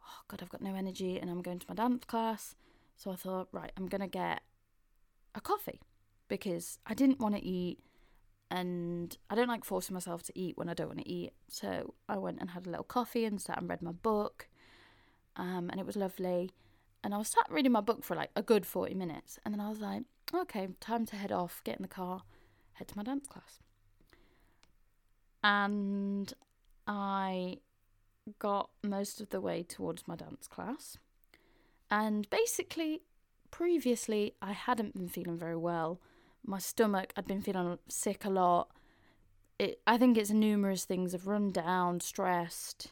oh 0.04 0.20
god, 0.30 0.42
I've 0.42 0.50
got 0.50 0.62
no 0.62 0.76
energy, 0.76 1.20
and 1.20 1.30
I'm 1.30 1.42
going 1.42 1.60
to 1.60 1.66
my 1.68 1.76
dance 1.76 2.06
class. 2.06 2.56
So 2.96 3.12
I 3.12 3.16
thought, 3.16 3.50
right, 3.52 3.72
I'm 3.76 3.88
gonna 3.88 4.08
get 4.08 4.42
a 5.34 5.42
coffee 5.42 5.82
because 6.30 6.80
I 6.86 6.94
didn't 6.94 7.20
want 7.20 7.36
to 7.36 7.44
eat 7.44 7.80
and 8.52 9.18
I 9.30 9.36
don't 9.36 9.48
like 9.48 9.66
forcing 9.66 9.94
myself 9.94 10.24
to 10.24 10.40
eat 10.40 10.58
when 10.58 10.70
I 10.70 10.74
don't 10.74 10.88
want 10.88 11.00
to 11.00 11.10
eat. 11.10 11.34
So 11.48 11.94
I 12.08 12.18
went 12.18 12.40
and 12.40 12.52
had 12.52 12.68
a 12.68 12.70
little 12.70 12.84
coffee 12.84 13.26
and 13.26 13.42
sat 13.42 13.60
and 13.60 13.70
read 13.70 13.82
my 13.82 13.92
book. 13.92 14.48
Um, 15.36 15.70
and 15.70 15.80
it 15.80 15.86
was 15.86 15.96
lovely. 15.96 16.52
And 17.04 17.14
I 17.14 17.18
was 17.18 17.28
sat 17.30 17.46
reading 17.50 17.72
my 17.72 17.82
book 17.82 18.04
for 18.04 18.16
like 18.16 18.32
a 18.36 18.42
good 18.42 18.66
40 18.66 18.94
minutes. 18.94 19.40
And 19.44 19.54
then 19.54 19.62
I 19.62 19.70
was 19.70 19.80
like, 19.80 20.04
okay, 20.34 20.70
time 20.80 21.06
to 21.08 21.16
head 21.16 21.32
off, 21.32 21.62
get 21.64 21.78
in 21.78 21.82
the 21.82 21.88
car, 21.88 22.22
head 22.74 22.88
to 22.90 22.98
my 22.98 23.04
dance 23.04 23.28
class. 23.28 23.60
And 25.44 26.34
I 26.88 27.58
got 28.40 28.70
most 28.84 29.22
of 29.22 29.30
the 29.30 29.42
way 29.42 29.64
towards 29.64 30.08
my 30.08 30.16
dance 30.16 30.48
class. 30.48 30.98
And 31.92 32.30
basically, 32.30 33.02
previously, 33.52 34.34
I 34.42 34.54
hadn't 34.54 34.96
been 34.96 35.08
feeling 35.08 35.38
very 35.38 35.58
well 35.58 36.00
my 36.48 36.60
stomach. 36.60 37.14
I'd 37.16 37.28
been 37.28 37.42
feeling 37.42 37.78
sick 37.88 38.26
a 38.26 38.30
lot. 38.30 38.70
It, 39.58 39.80
I 39.88 39.98
think 39.98 40.18
it's 40.18 40.32
numerous 40.32 40.86
things 40.86 41.14
of 41.14 41.28
run 41.28 41.52
down, 41.52 42.00
stressed, 42.02 42.92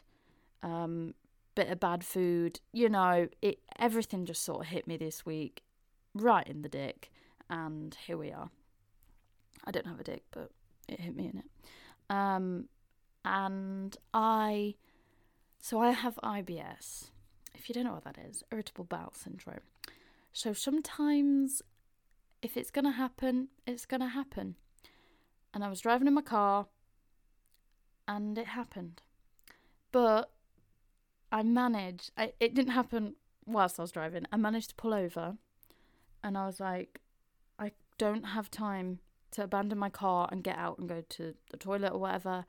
um, 0.62 1.14
bit 1.54 1.68
of 1.68 1.78
bad 1.78 2.04
food. 2.04 2.60
You 2.72 2.88
know, 2.88 3.28
it 3.42 3.58
everything 3.78 4.24
just 4.24 4.42
sort 4.42 4.62
of 4.62 4.66
hit 4.68 4.86
me 4.86 4.96
this 4.96 5.26
week, 5.26 5.62
right 6.14 6.46
in 6.46 6.62
the 6.62 6.68
dick, 6.68 7.10
and 7.50 7.96
here 8.06 8.16
we 8.16 8.32
are. 8.32 8.50
I 9.64 9.70
don't 9.70 9.86
have 9.86 10.00
a 10.00 10.04
dick, 10.04 10.22
but 10.30 10.50
it 10.88 11.00
hit 11.00 11.14
me 11.14 11.30
in 11.32 11.38
it. 11.38 12.14
Um, 12.14 12.68
and 13.24 13.96
I, 14.12 14.74
so 15.60 15.80
I 15.80 15.90
have 15.90 16.18
IBS. 16.22 17.10
If 17.54 17.68
you 17.68 17.74
don't 17.74 17.84
know 17.84 17.94
what 17.94 18.04
that 18.04 18.18
is, 18.18 18.42
irritable 18.52 18.84
bowel 18.84 19.12
syndrome. 19.14 19.60
So 20.32 20.52
sometimes 20.52 21.62
if 22.42 22.56
it's 22.56 22.70
going 22.70 22.84
to 22.84 22.90
happen, 22.90 23.48
it's 23.66 23.86
going 23.86 24.00
to 24.00 24.08
happen. 24.08 24.56
And 25.54 25.64
I 25.64 25.68
was 25.68 25.80
driving 25.80 26.08
in 26.08 26.14
my 26.14 26.22
car 26.22 26.66
and 28.06 28.36
it 28.36 28.48
happened. 28.48 29.00
But 29.92 30.30
I 31.32 31.42
managed, 31.42 32.10
I, 32.18 32.32
it 32.40 32.54
didn't 32.54 32.72
happen 32.72 33.14
whilst 33.46 33.78
I 33.78 33.82
was 33.82 33.92
driving. 33.92 34.26
I 34.30 34.36
managed 34.36 34.70
to 34.70 34.74
pull 34.74 34.92
over 34.92 35.36
and 36.22 36.36
I 36.36 36.46
was 36.46 36.60
like, 36.60 37.00
I 37.58 37.72
don't 37.96 38.24
have 38.24 38.50
time 38.50 38.98
to 39.32 39.44
abandon 39.44 39.78
my 39.78 39.88
car 39.88 40.28
and 40.30 40.44
get 40.44 40.58
out 40.58 40.78
and 40.78 40.88
go 40.88 41.02
to 41.08 41.34
the 41.50 41.56
toilet 41.56 41.92
or 41.92 42.00
whatever. 42.00 42.44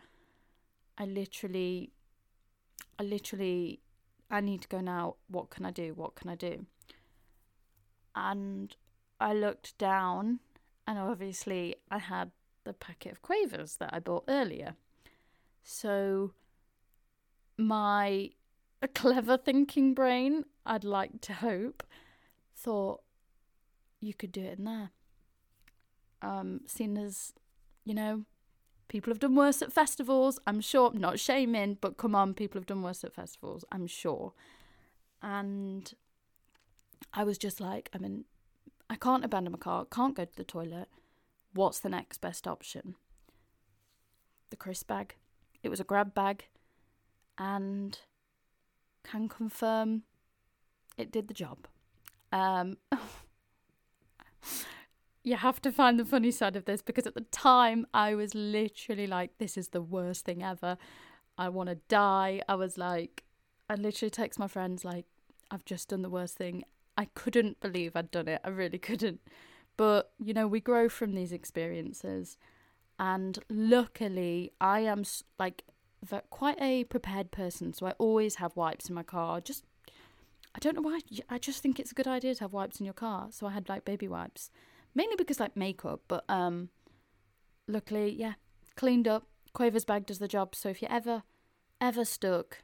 I 0.97 1.05
literally, 1.05 1.91
I 2.97 3.03
literally, 3.03 3.81
I 4.31 4.41
need 4.41 4.61
to 4.61 4.67
go 4.67 4.79
now. 4.79 5.15
What 5.27 5.49
can 5.49 5.65
I 5.65 5.71
do? 5.71 5.93
What 5.93 6.15
can 6.15 6.29
I 6.29 6.35
do? 6.35 6.65
And 8.15 8.75
I 9.19 9.33
looked 9.33 9.77
down, 9.77 10.39
and 10.87 10.97
obviously 10.97 11.75
I 11.91 11.97
had 11.97 12.31
the 12.63 12.73
packet 12.73 13.11
of 13.11 13.21
quavers 13.21 13.75
that 13.77 13.93
I 13.93 13.99
bought 13.99 14.23
earlier. 14.27 14.75
So 15.63 16.31
my 17.57 18.31
clever 18.93 19.37
thinking 19.37 19.93
brain, 19.93 20.45
I'd 20.65 20.83
like 20.83 21.21
to 21.21 21.33
hope, 21.33 21.83
thought 22.55 23.01
you 23.99 24.13
could 24.13 24.31
do 24.31 24.41
it 24.41 24.59
in 24.59 24.65
there. 24.65 24.91
Um, 26.21 26.61
seen 26.65 26.97
as, 26.97 27.33
you 27.83 27.93
know, 27.93 28.25
people 28.87 29.11
have 29.11 29.19
done 29.19 29.35
worse 29.35 29.61
at 29.61 29.73
festivals, 29.73 30.39
I'm 30.45 30.61
sure, 30.61 30.91
not 30.93 31.19
shaming, 31.19 31.77
but 31.81 31.97
come 31.97 32.15
on, 32.15 32.33
people 32.33 32.59
have 32.59 32.67
done 32.67 32.81
worse 32.81 33.03
at 33.03 33.13
festivals, 33.13 33.65
I'm 33.71 33.87
sure. 33.87 34.33
And 35.21 35.93
I 37.13 37.23
was 37.23 37.37
just 37.37 37.59
like, 37.59 37.89
I 37.93 37.97
mean, 37.97 38.25
I 38.89 38.95
can't 38.95 39.25
abandon 39.25 39.51
my 39.53 39.57
car, 39.57 39.85
can't 39.85 40.15
go 40.15 40.25
to 40.25 40.35
the 40.35 40.43
toilet. 40.43 40.87
What's 41.53 41.79
the 41.79 41.89
next 41.89 42.19
best 42.19 42.47
option? 42.47 42.95
The 44.49 44.55
crisp 44.55 44.87
bag. 44.87 45.15
It 45.63 45.69
was 45.69 45.79
a 45.79 45.85
grab 45.85 46.13
bag 46.13 46.45
and 47.37 47.97
can 49.03 49.27
confirm 49.29 50.03
it 50.97 51.11
did 51.11 51.27
the 51.27 51.33
job. 51.33 51.67
Um, 52.31 52.77
you 55.25 55.35
have 55.35 55.61
to 55.63 55.71
find 55.71 55.99
the 55.99 56.05
funny 56.05 56.31
side 56.31 56.55
of 56.55 56.65
this 56.65 56.81
because 56.81 57.07
at 57.07 57.15
the 57.15 57.21
time 57.31 57.87
I 57.93 58.13
was 58.13 58.35
literally 58.35 59.07
like, 59.07 59.37
this 59.39 59.57
is 59.57 59.69
the 59.69 59.81
worst 59.81 60.23
thing 60.23 60.43
ever. 60.43 60.77
I 61.37 61.49
want 61.49 61.69
to 61.69 61.75
die. 61.89 62.41
I 62.47 62.55
was 62.55 62.77
like, 62.77 63.23
I 63.69 63.75
literally 63.75 64.11
text 64.11 64.39
my 64.39 64.47
friends, 64.47 64.85
like, 64.85 65.05
I've 65.49 65.65
just 65.65 65.89
done 65.89 66.03
the 66.03 66.09
worst 66.09 66.37
thing 66.37 66.63
I 66.97 67.05
couldn't 67.13 67.59
believe 67.59 67.95
I'd 67.95 68.11
done 68.11 68.27
it. 68.27 68.41
I 68.43 68.49
really 68.49 68.77
couldn't. 68.77 69.19
But, 69.77 70.11
you 70.17 70.33
know, 70.33 70.47
we 70.47 70.59
grow 70.59 70.87
from 70.87 71.13
these 71.13 71.31
experiences. 71.31 72.37
And 72.97 73.39
luckily, 73.49 74.53
I 74.61 74.81
am 74.81 75.03
like 75.37 75.63
quite 76.29 76.61
a 76.61 76.85
prepared 76.85 77.31
person. 77.31 77.73
So 77.73 77.87
I 77.87 77.91
always 77.97 78.35
have 78.35 78.55
wipes 78.55 78.87
in 78.87 78.95
my 78.95 79.03
car. 79.03 79.41
Just, 79.41 79.65
I 80.53 80.59
don't 80.59 80.75
know 80.75 80.81
why. 80.81 80.99
I 81.29 81.37
just 81.37 81.61
think 81.61 81.79
it's 81.79 81.91
a 81.91 81.95
good 81.95 82.07
idea 82.07 82.35
to 82.35 82.43
have 82.45 82.53
wipes 82.53 82.79
in 82.79 82.85
your 82.85 82.93
car. 82.93 83.27
So 83.31 83.47
I 83.47 83.51
had 83.51 83.67
like 83.67 83.83
baby 83.83 84.07
wipes. 84.07 84.49
Mainly 84.95 85.15
because 85.17 85.39
like 85.39 85.55
makeup. 85.55 86.01
But 86.07 86.23
um, 86.29 86.69
luckily, 87.67 88.15
yeah, 88.17 88.33
cleaned 88.75 89.07
up. 89.07 89.27
Quavers 89.53 89.85
bag 89.85 90.05
does 90.05 90.19
the 90.19 90.27
job. 90.27 90.55
So 90.55 90.69
if 90.69 90.81
you're 90.81 90.91
ever, 90.91 91.23
ever 91.79 92.05
stuck, 92.05 92.63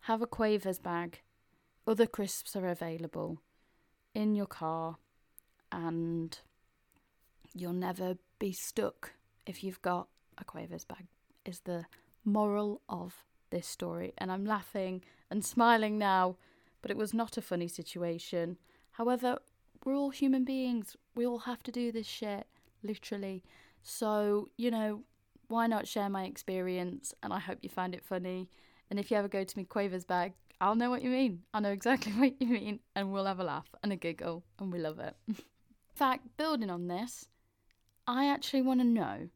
have 0.00 0.22
a 0.22 0.26
Quavers 0.26 0.78
bag. 0.78 1.20
Other 1.86 2.06
crisps 2.06 2.56
are 2.56 2.66
available 2.66 3.40
in 4.14 4.34
your 4.34 4.46
car 4.46 4.96
and 5.70 6.38
you'll 7.54 7.72
never 7.72 8.16
be 8.38 8.52
stuck 8.52 9.12
if 9.46 9.62
you've 9.62 9.82
got 9.82 10.08
a 10.38 10.44
Quavers 10.44 10.84
bag, 10.84 11.06
is 11.44 11.60
the 11.60 11.86
moral 12.24 12.82
of 12.88 13.24
this 13.50 13.66
story. 13.66 14.12
And 14.18 14.30
I'm 14.32 14.44
laughing 14.44 15.02
and 15.30 15.44
smiling 15.44 15.98
now, 15.98 16.36
but 16.82 16.90
it 16.90 16.96
was 16.96 17.14
not 17.14 17.36
a 17.36 17.42
funny 17.42 17.68
situation. 17.68 18.58
However, 18.92 19.38
we're 19.84 19.94
all 19.94 20.10
human 20.10 20.44
beings. 20.44 20.96
We 21.16 21.26
all 21.26 21.40
have 21.40 21.62
to 21.64 21.72
do 21.72 21.90
this 21.90 22.06
shit, 22.06 22.46
literally. 22.84 23.42
So, 23.82 24.50
you 24.56 24.70
know, 24.70 25.02
why 25.48 25.66
not 25.66 25.88
share 25.88 26.08
my 26.08 26.24
experience? 26.24 27.14
And 27.22 27.32
I 27.32 27.40
hope 27.40 27.58
you 27.62 27.68
find 27.68 27.94
it 27.94 28.04
funny. 28.04 28.48
And 28.90 29.00
if 29.00 29.10
you 29.10 29.16
ever 29.16 29.28
go 29.28 29.42
to 29.42 29.58
me 29.58 29.64
Quavers 29.64 30.04
bag, 30.04 30.34
I'll 30.60 30.74
know 30.74 30.90
what 30.90 31.02
you 31.02 31.10
mean. 31.10 31.42
I 31.52 31.60
know 31.60 31.72
exactly 31.72 32.12
what 32.16 32.34
you 32.40 32.46
mean, 32.46 32.80
and 32.94 33.12
we'll 33.12 33.26
have 33.26 33.40
a 33.40 33.44
laugh 33.44 33.68
and 33.82 33.92
a 33.92 33.96
giggle, 33.96 34.44
and 34.58 34.72
we 34.72 34.78
love 34.78 34.98
it. 34.98 35.14
In 35.26 35.36
fact, 35.94 36.36
building 36.36 36.70
on 36.70 36.88
this, 36.88 37.28
I 38.06 38.26
actually 38.26 38.62
want 38.62 38.80
to 38.80 38.86
know 38.86 39.28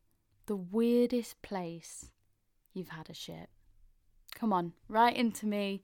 the 0.46 0.56
weirdest 0.56 1.40
place 1.42 2.10
you've 2.72 2.90
had 2.90 3.10
a 3.10 3.14
shit. 3.14 3.48
Come 4.34 4.52
on, 4.52 4.72
write 4.88 5.16
into 5.16 5.46
me, 5.46 5.82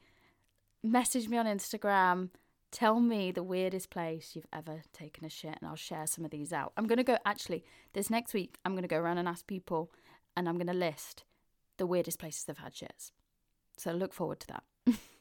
message 0.82 1.28
me 1.28 1.36
on 1.36 1.46
Instagram, 1.46 2.30
tell 2.70 3.00
me 3.00 3.30
the 3.30 3.42
weirdest 3.42 3.90
place 3.90 4.32
you've 4.34 4.46
ever 4.52 4.82
taken 4.92 5.24
a 5.24 5.30
shit, 5.30 5.56
and 5.60 5.68
I'll 5.68 5.76
share 5.76 6.06
some 6.06 6.24
of 6.24 6.30
these 6.30 6.52
out. 6.52 6.72
I'm 6.76 6.86
going 6.86 6.98
to 6.98 7.04
go, 7.04 7.18
actually, 7.24 7.64
this 7.92 8.10
next 8.10 8.34
week, 8.34 8.58
I'm 8.64 8.72
going 8.72 8.82
to 8.82 8.88
go 8.88 8.98
around 8.98 9.18
and 9.18 9.28
ask 9.28 9.46
people, 9.46 9.90
and 10.36 10.48
I'm 10.48 10.56
going 10.56 10.66
to 10.66 10.72
list 10.72 11.24
the 11.76 11.86
weirdest 11.86 12.18
places 12.18 12.44
they've 12.44 12.56
had 12.56 12.74
shits. 12.74 13.10
So 13.76 13.92
look 13.92 14.12
forward 14.12 14.40
to 14.40 14.46
that. 14.48 14.62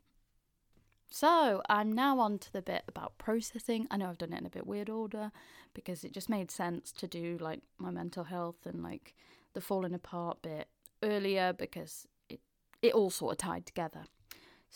So 1.16 1.62
I'm 1.70 1.94
now 1.94 2.20
on 2.20 2.40
to 2.40 2.52
the 2.52 2.62
bit 2.62 2.84
about 2.90 3.18
processing. 3.18 3.88
I 3.90 3.96
know 3.96 4.10
I've 4.10 4.18
done 4.18 4.34
it 4.34 4.40
in 4.40 4.46
a 4.46 4.50
bit 4.50 4.68
weird 4.68 4.90
order 4.90 5.32
because 5.74 6.04
it 6.04 6.12
just 6.12 6.28
made 6.28 6.52
sense 6.52 6.92
to 6.92 7.08
do 7.08 7.38
like 7.40 7.62
my 7.78 7.90
mental 7.90 8.26
health 8.26 8.66
and 8.66 8.84
like 8.84 9.16
the 9.54 9.62
falling 9.62 9.94
apart 9.94 10.42
bit 10.42 10.68
earlier 11.02 11.54
because 11.54 12.06
it 12.28 12.42
it 12.82 12.94
all 12.94 13.10
sort 13.10 13.32
of 13.32 13.38
tied 13.38 13.66
together. 13.66 14.04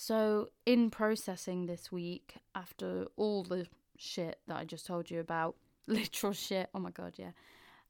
So 0.02 0.48
in 0.66 0.92
processing 0.92 1.66
this 1.66 1.92
week 1.92 2.36
after 2.56 3.08
all 3.18 3.44
the 3.44 3.68
shit 3.98 4.40
that 4.48 4.56
I 4.56 4.64
just 4.64 4.86
told 4.86 5.12
you 5.12 5.20
about, 5.20 5.58
literal 5.88 6.32
shit. 6.32 6.70
Oh 6.74 6.80
my 6.80 6.92
god, 6.92 7.16
yeah. 7.18 7.32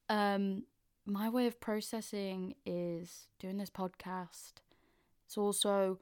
Um 0.10 0.63
my 1.06 1.30
way 1.30 1.45
of 1.45 1.60
processing 1.60 2.56
is 2.65 3.28
doing 3.38 3.58
this 3.58 3.69
podcast. 3.69 4.54
It's 5.28 5.38
also 5.38 6.00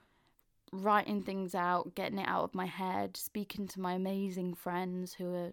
writing 0.71 1.23
things 1.23 1.53
out, 1.53 1.93
getting 1.93 2.19
it 2.19 2.27
out 2.29 2.45
of 2.45 2.55
my 2.55 2.67
head, 2.67 3.17
speaking 3.17 3.67
to 3.67 3.81
my 3.81 3.91
amazing 3.91 4.53
friends 4.53 5.15
who 5.15 5.35
are 5.35 5.51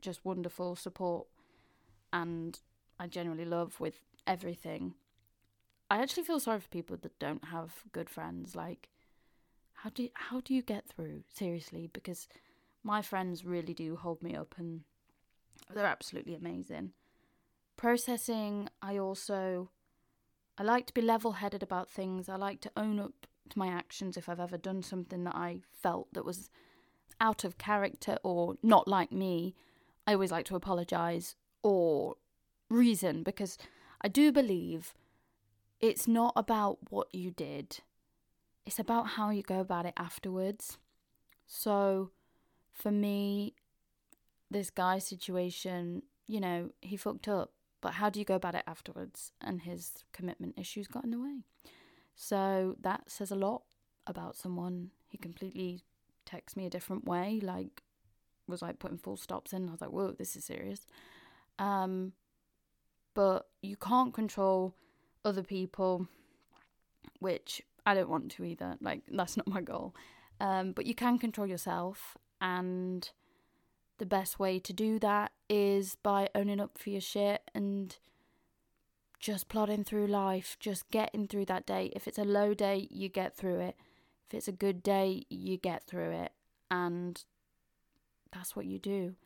just 0.00 0.24
wonderful 0.24 0.76
support 0.76 1.26
and 2.12 2.60
I 3.00 3.08
generally 3.08 3.44
love 3.44 3.80
with 3.80 3.98
everything. 4.28 4.94
I 5.90 5.98
actually 5.98 6.22
feel 6.22 6.38
sorry 6.38 6.60
for 6.60 6.68
people 6.68 6.96
that 6.98 7.18
don't 7.18 7.46
have 7.46 7.82
good 7.90 8.08
friends. 8.08 8.54
Like, 8.54 8.90
how 9.82 9.90
do 9.90 10.04
you, 10.04 10.10
how 10.14 10.40
do 10.40 10.54
you 10.54 10.62
get 10.62 10.88
through 10.88 11.22
seriously? 11.32 11.88
Because 11.92 12.28
my 12.82 13.02
friends 13.02 13.44
really 13.44 13.74
do 13.74 13.96
hold 13.96 14.22
me 14.22 14.34
up, 14.34 14.54
and 14.58 14.82
they're 15.74 15.84
absolutely 15.84 16.34
amazing. 16.34 16.92
Processing, 17.76 18.68
I 18.82 18.98
also 18.98 19.70
I 20.58 20.64
like 20.64 20.86
to 20.86 20.94
be 20.94 21.00
level-headed 21.00 21.62
about 21.62 21.88
things. 21.88 22.28
I 22.28 22.34
like 22.34 22.60
to 22.62 22.72
own 22.76 22.98
up 22.98 23.26
to 23.50 23.58
my 23.58 23.68
actions 23.68 24.16
if 24.16 24.28
I've 24.28 24.40
ever 24.40 24.58
done 24.58 24.82
something 24.82 25.22
that 25.24 25.36
I 25.36 25.60
felt 25.72 26.12
that 26.14 26.24
was 26.24 26.50
out 27.20 27.44
of 27.44 27.58
character 27.58 28.18
or 28.24 28.56
not 28.62 28.88
like 28.88 29.12
me. 29.12 29.54
I 30.06 30.14
always 30.14 30.32
like 30.32 30.46
to 30.46 30.56
apologize 30.56 31.36
or 31.62 32.16
reason 32.68 33.22
because 33.22 33.56
I 34.02 34.08
do 34.08 34.32
believe 34.32 34.94
it's 35.80 36.08
not 36.08 36.32
about 36.34 36.78
what 36.90 37.14
you 37.14 37.30
did, 37.30 37.78
it's 38.68 38.78
about 38.78 39.06
how 39.06 39.30
you 39.30 39.42
go 39.42 39.60
about 39.60 39.86
it 39.86 39.94
afterwards. 39.96 40.76
So 41.46 42.10
for 42.70 42.90
me, 42.90 43.54
this 44.50 44.68
guy 44.68 44.98
situation, 44.98 46.02
you 46.26 46.38
know, 46.38 46.68
he 46.82 46.98
fucked 46.98 47.28
up, 47.28 47.52
but 47.80 47.94
how 47.94 48.10
do 48.10 48.18
you 48.18 48.26
go 48.26 48.34
about 48.34 48.54
it 48.54 48.64
afterwards? 48.66 49.32
And 49.40 49.62
his 49.62 50.04
commitment 50.12 50.58
issues 50.58 50.86
got 50.86 51.04
in 51.04 51.12
the 51.12 51.18
way. 51.18 51.44
So 52.14 52.76
that 52.82 53.10
says 53.10 53.30
a 53.30 53.36
lot 53.36 53.62
about 54.06 54.36
someone. 54.36 54.90
He 55.08 55.16
completely 55.16 55.80
texts 56.26 56.54
me 56.54 56.66
a 56.66 56.70
different 56.70 57.06
way, 57.06 57.40
like 57.42 57.82
was 58.46 58.60
like 58.60 58.78
putting 58.78 58.98
full 58.98 59.16
stops 59.16 59.54
in. 59.54 59.66
I 59.66 59.72
was 59.72 59.80
like, 59.80 59.92
whoa, 59.92 60.12
this 60.12 60.36
is 60.36 60.44
serious. 60.44 60.86
Um, 61.58 62.12
but 63.14 63.48
you 63.62 63.76
can't 63.76 64.12
control 64.12 64.74
other 65.24 65.42
people, 65.42 66.06
which 67.18 67.62
I 67.88 67.94
don't 67.94 68.10
want 68.10 68.30
to 68.32 68.44
either. 68.44 68.76
Like 68.80 69.02
that's 69.08 69.36
not 69.36 69.48
my 69.48 69.62
goal. 69.62 69.94
Um, 70.40 70.72
but 70.72 70.86
you 70.86 70.94
can 70.94 71.18
control 71.18 71.46
yourself, 71.46 72.16
and 72.40 73.10
the 73.96 74.06
best 74.06 74.38
way 74.38 74.58
to 74.60 74.72
do 74.72 74.98
that 74.98 75.32
is 75.48 75.96
by 76.02 76.28
owning 76.34 76.60
up 76.60 76.78
for 76.78 76.90
your 76.90 77.00
shit 77.00 77.50
and 77.54 77.96
just 79.18 79.48
plodding 79.48 79.84
through 79.84 80.06
life, 80.06 80.56
just 80.60 80.90
getting 80.90 81.26
through 81.26 81.46
that 81.46 81.66
day. 81.66 81.90
If 81.96 82.06
it's 82.06 82.18
a 82.18 82.24
low 82.24 82.54
day, 82.54 82.86
you 82.90 83.08
get 83.08 83.34
through 83.34 83.60
it. 83.60 83.76
If 84.28 84.34
it's 84.34 84.48
a 84.48 84.52
good 84.52 84.82
day, 84.82 85.24
you 85.28 85.56
get 85.56 85.82
through 85.84 86.10
it. 86.10 86.32
And 86.70 87.24
that's 88.32 88.54
what 88.54 88.66
you 88.66 88.78
do. 88.78 89.16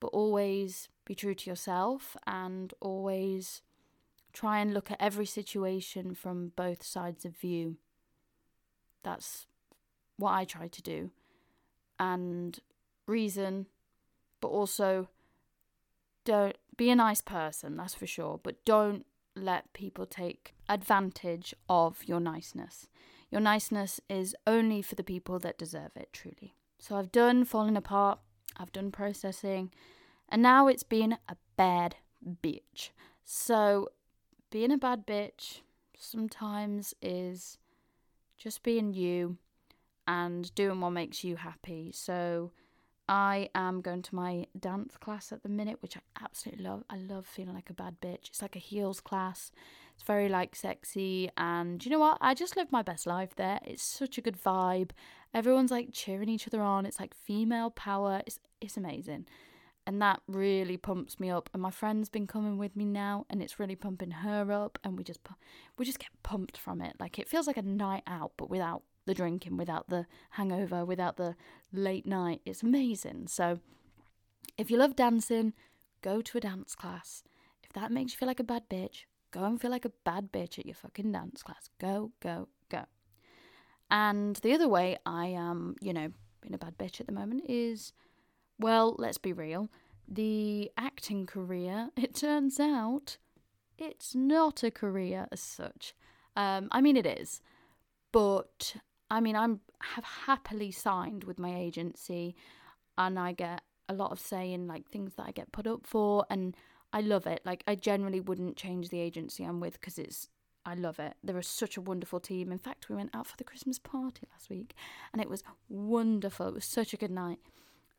But 0.00 0.08
always 0.08 0.88
be 1.04 1.14
true 1.14 1.34
to 1.34 1.50
yourself 1.50 2.16
and 2.26 2.74
always 2.80 3.62
try 4.32 4.58
and 4.60 4.72
look 4.72 4.90
at 4.90 5.00
every 5.00 5.26
situation 5.26 6.14
from 6.14 6.52
both 6.56 6.82
sides 6.82 7.24
of 7.24 7.36
view. 7.36 7.76
That's 9.02 9.46
what 10.16 10.32
I 10.32 10.44
try 10.44 10.68
to 10.68 10.82
do. 10.82 11.10
And 11.98 12.58
reason, 13.06 13.66
but 14.40 14.48
also 14.48 15.08
don't 16.24 16.56
be 16.76 16.90
a 16.90 16.96
nice 16.96 17.20
person, 17.20 17.76
that's 17.76 17.94
for 17.94 18.06
sure, 18.06 18.40
but 18.42 18.64
don't 18.64 19.04
let 19.34 19.72
people 19.72 20.06
take 20.06 20.54
advantage 20.68 21.54
of 21.68 22.04
your 22.04 22.20
niceness. 22.20 22.88
Your 23.30 23.40
niceness 23.40 24.00
is 24.08 24.36
only 24.46 24.82
for 24.82 24.94
the 24.94 25.02
people 25.02 25.38
that 25.40 25.58
deserve 25.58 25.92
it, 25.96 26.12
truly. 26.12 26.54
So 26.78 26.96
I've 26.96 27.12
done 27.12 27.44
falling 27.44 27.76
apart, 27.76 28.18
I've 28.56 28.72
done 28.72 28.90
processing, 28.90 29.70
and 30.28 30.42
now 30.42 30.68
it's 30.68 30.82
been 30.82 31.18
a 31.28 31.36
bad 31.56 31.96
bitch. 32.42 32.90
So 33.24 33.88
being 34.52 34.70
a 34.70 34.76
bad 34.76 35.06
bitch 35.06 35.62
sometimes 35.98 36.94
is 37.00 37.56
just 38.36 38.62
being 38.62 38.92
you 38.92 39.38
and 40.06 40.54
doing 40.54 40.78
what 40.78 40.90
makes 40.90 41.24
you 41.24 41.36
happy. 41.36 41.90
So 41.94 42.52
I 43.08 43.48
am 43.54 43.80
going 43.80 44.02
to 44.02 44.14
my 44.14 44.46
dance 44.60 44.98
class 44.98 45.32
at 45.32 45.42
the 45.42 45.48
minute, 45.48 45.78
which 45.80 45.96
I 45.96 46.00
absolutely 46.22 46.64
love. 46.64 46.84
I 46.90 46.98
love 46.98 47.26
feeling 47.26 47.54
like 47.54 47.70
a 47.70 47.74
bad 47.74 47.96
bitch. 48.02 48.28
It's 48.28 48.42
like 48.42 48.54
a 48.54 48.58
heels 48.60 49.00
class. 49.00 49.52
It's 49.94 50.04
very 50.04 50.28
like 50.28 50.54
sexy 50.54 51.30
and 51.38 51.82
you 51.82 51.90
know 51.90 51.98
what? 51.98 52.18
I 52.20 52.34
just 52.34 52.54
live 52.54 52.70
my 52.70 52.82
best 52.82 53.06
life 53.06 53.34
there. 53.34 53.58
It's 53.64 53.82
such 53.82 54.18
a 54.18 54.22
good 54.22 54.36
vibe. 54.38 54.90
Everyone's 55.32 55.70
like 55.70 55.88
cheering 55.92 56.28
each 56.28 56.46
other 56.46 56.60
on. 56.60 56.84
It's 56.84 57.00
like 57.00 57.14
female 57.14 57.70
power. 57.70 58.20
It's 58.26 58.38
it's 58.60 58.76
amazing. 58.76 59.26
And 59.86 60.00
that 60.00 60.20
really 60.28 60.76
pumps 60.76 61.18
me 61.18 61.28
up. 61.28 61.50
And 61.52 61.60
my 61.60 61.72
friend's 61.72 62.08
been 62.08 62.26
coming 62.28 62.56
with 62.56 62.76
me 62.76 62.84
now 62.84 63.26
and 63.28 63.42
it's 63.42 63.58
really 63.58 63.74
pumping 63.74 64.12
her 64.12 64.52
up 64.52 64.78
and 64.84 64.96
we 64.96 65.02
just 65.02 65.20
we 65.76 65.84
just 65.84 65.98
get 65.98 66.10
pumped 66.22 66.56
from 66.56 66.80
it. 66.80 66.94
Like 67.00 67.18
it 67.18 67.28
feels 67.28 67.46
like 67.48 67.56
a 67.56 67.62
night 67.62 68.04
out 68.06 68.32
but 68.36 68.48
without 68.48 68.82
the 69.06 69.14
drinking, 69.14 69.56
without 69.56 69.88
the 69.88 70.06
hangover, 70.30 70.84
without 70.84 71.16
the 71.16 71.34
late 71.72 72.06
night. 72.06 72.40
It's 72.44 72.62
amazing. 72.62 73.26
So, 73.28 73.60
if 74.56 74.70
you 74.70 74.76
love 74.76 74.96
dancing, 74.96 75.54
go 76.02 76.20
to 76.20 76.38
a 76.38 76.40
dance 76.40 76.74
class. 76.74 77.24
If 77.62 77.72
that 77.72 77.90
makes 77.90 78.12
you 78.12 78.18
feel 78.18 78.28
like 78.28 78.40
a 78.40 78.44
bad 78.44 78.68
bitch, 78.68 79.04
go 79.30 79.44
and 79.44 79.60
feel 79.60 79.70
like 79.70 79.84
a 79.84 79.92
bad 80.04 80.30
bitch 80.32 80.58
at 80.58 80.66
your 80.66 80.74
fucking 80.74 81.12
dance 81.12 81.42
class. 81.42 81.68
Go, 81.80 82.12
go, 82.20 82.48
go. 82.68 82.84
And 83.90 84.36
the 84.36 84.52
other 84.52 84.68
way 84.68 84.98
I 85.04 85.26
am, 85.26 85.76
you 85.80 85.92
know, 85.92 86.12
being 86.40 86.54
a 86.54 86.58
bad 86.58 86.78
bitch 86.78 87.00
at 87.00 87.06
the 87.06 87.12
moment 87.12 87.44
is, 87.48 87.92
well, 88.62 88.96
let's 88.98 89.18
be 89.18 89.32
real. 89.32 89.68
The 90.08 90.70
acting 90.76 91.26
career, 91.26 91.90
it 91.96 92.14
turns 92.14 92.58
out, 92.58 93.18
it's 93.78 94.14
not 94.14 94.62
a 94.62 94.70
career 94.70 95.26
as 95.32 95.40
such. 95.40 95.94
Um, 96.36 96.68
I 96.70 96.80
mean, 96.80 96.96
it 96.96 97.06
is, 97.06 97.42
but 98.12 98.76
I 99.10 99.20
mean, 99.20 99.36
I'm 99.36 99.60
have 99.96 100.04
happily 100.04 100.70
signed 100.70 101.24
with 101.24 101.38
my 101.38 101.54
agency, 101.54 102.34
and 102.96 103.18
I 103.18 103.32
get 103.32 103.62
a 103.88 103.94
lot 103.94 104.12
of 104.12 104.20
say 104.20 104.52
in 104.52 104.66
like 104.66 104.88
things 104.88 105.14
that 105.16 105.26
I 105.26 105.32
get 105.32 105.52
put 105.52 105.66
up 105.66 105.86
for, 105.86 106.24
and 106.30 106.56
I 106.92 107.00
love 107.00 107.26
it. 107.26 107.42
Like 107.44 107.64
I 107.66 107.74
generally 107.74 108.20
wouldn't 108.20 108.56
change 108.56 108.88
the 108.88 109.00
agency 109.00 109.44
I'm 109.44 109.60
with 109.60 109.74
because 109.74 109.98
it's 109.98 110.28
I 110.64 110.74
love 110.74 110.98
it. 110.98 111.14
They're 111.24 111.42
such 111.42 111.76
a 111.76 111.80
wonderful 111.80 112.20
team. 112.20 112.52
In 112.52 112.58
fact, 112.58 112.88
we 112.88 112.94
went 112.94 113.14
out 113.14 113.26
for 113.26 113.36
the 113.36 113.44
Christmas 113.44 113.78
party 113.78 114.26
last 114.32 114.48
week, 114.48 114.74
and 115.12 115.20
it 115.20 115.28
was 115.28 115.42
wonderful. 115.68 116.48
It 116.48 116.54
was 116.54 116.64
such 116.64 116.94
a 116.94 116.96
good 116.96 117.10
night, 117.10 117.40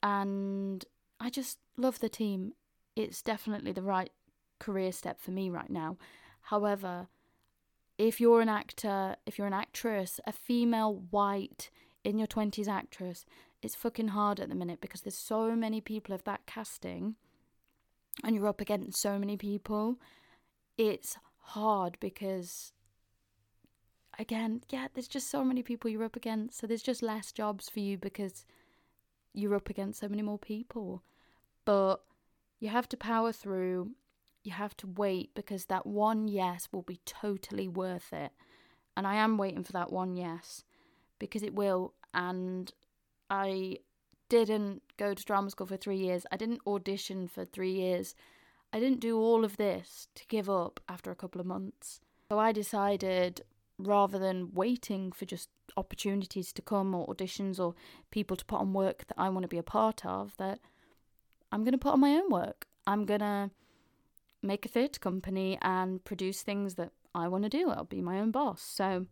and 0.03 0.85
I 1.19 1.29
just 1.29 1.57
love 1.77 1.99
the 1.99 2.09
team. 2.09 2.53
It's 2.95 3.21
definitely 3.21 3.71
the 3.71 3.81
right 3.81 4.11
career 4.59 4.91
step 4.91 5.19
for 5.19 5.31
me 5.31 5.49
right 5.49 5.69
now. 5.69 5.97
However, 6.41 7.07
if 7.97 8.19
you're 8.19 8.41
an 8.41 8.49
actor, 8.49 9.15
if 9.25 9.37
you're 9.37 9.47
an 9.47 9.53
actress, 9.53 10.19
a 10.27 10.33
female 10.33 11.03
white 11.09 11.71
in 12.03 12.17
your 12.17 12.27
20s 12.27 12.67
actress, 12.67 13.25
it's 13.61 13.75
fucking 13.75 14.09
hard 14.09 14.41
at 14.41 14.49
the 14.49 14.55
minute 14.55 14.81
because 14.81 15.01
there's 15.01 15.17
so 15.17 15.55
many 15.55 15.79
people 15.79 16.13
of 16.13 16.25
that 16.25 16.45
casting 16.45 17.15
and 18.23 18.35
you're 18.35 18.47
up 18.47 18.59
against 18.59 19.01
so 19.01 19.17
many 19.17 19.37
people. 19.37 19.95
It's 20.77 21.17
hard 21.37 21.97
because 22.01 22.73
again, 24.19 24.61
yeah, 24.69 24.87
there's 24.93 25.07
just 25.07 25.31
so 25.31 25.45
many 25.45 25.63
people 25.63 25.89
you're 25.89 26.03
up 26.03 26.17
against. 26.17 26.59
So 26.59 26.67
there's 26.67 26.83
just 26.83 27.01
less 27.01 27.31
jobs 27.31 27.69
for 27.69 27.79
you 27.79 27.97
because 27.97 28.45
you're 29.33 29.55
up 29.55 29.69
against 29.69 29.99
so 29.99 30.07
many 30.07 30.21
more 30.21 30.39
people. 30.39 31.03
But 31.65 31.97
you 32.59 32.69
have 32.69 32.87
to 32.89 32.97
power 32.97 33.31
through. 33.31 33.91
You 34.43 34.51
have 34.51 34.75
to 34.77 34.87
wait 34.87 35.33
because 35.33 35.65
that 35.65 35.85
one 35.85 36.27
yes 36.27 36.67
will 36.71 36.81
be 36.81 36.99
totally 37.05 37.67
worth 37.67 38.11
it. 38.13 38.31
And 38.95 39.07
I 39.07 39.15
am 39.15 39.37
waiting 39.37 39.63
for 39.63 39.71
that 39.73 39.91
one 39.91 40.15
yes 40.15 40.63
because 41.19 41.43
it 41.43 41.55
will. 41.55 41.93
And 42.13 42.71
I 43.29 43.77
didn't 44.29 44.81
go 44.97 45.13
to 45.13 45.25
drama 45.25 45.49
school 45.49 45.67
for 45.67 45.77
three 45.77 45.97
years. 45.97 46.25
I 46.31 46.37
didn't 46.37 46.61
audition 46.67 47.27
for 47.27 47.45
three 47.45 47.73
years. 47.73 48.15
I 48.71 48.79
didn't 48.79 48.99
do 48.99 49.17
all 49.17 49.45
of 49.45 49.57
this 49.57 50.07
to 50.15 50.25
give 50.27 50.49
up 50.49 50.79
after 50.89 51.11
a 51.11 51.15
couple 51.15 51.39
of 51.39 51.47
months. 51.47 52.01
So 52.29 52.39
I 52.39 52.51
decided 52.51 53.41
rather 53.77 54.19
than 54.19 54.53
waiting 54.53 55.11
for 55.11 55.25
just 55.25 55.49
opportunities 55.75 56.53
to 56.53 56.61
come 56.61 56.93
or 56.93 57.07
auditions 57.07 57.59
or 57.59 57.73
people 58.11 58.37
to 58.37 58.45
put 58.45 58.59
on 58.59 58.73
work 58.73 59.05
that 59.07 59.17
I 59.17 59.29
want 59.29 59.43
to 59.43 59.47
be 59.47 59.57
a 59.57 59.63
part 59.63 60.05
of, 60.05 60.35
that 60.37 60.59
I'm 61.51 61.63
going 61.63 61.73
to 61.73 61.77
put 61.77 61.93
on 61.93 61.99
my 61.99 62.11
own 62.11 62.29
work. 62.29 62.67
I'm 62.85 63.05
going 63.05 63.21
to 63.21 63.51
make 64.41 64.65
a 64.65 64.69
theatre 64.69 64.99
company 64.99 65.57
and 65.61 66.03
produce 66.03 66.41
things 66.41 66.75
that 66.75 66.91
I 67.15 67.27
want 67.27 67.43
to 67.43 67.49
do. 67.49 67.69
I'll 67.69 67.85
be 67.85 68.01
my 68.01 68.19
own 68.19 68.31
boss. 68.31 68.61
So 68.61 69.07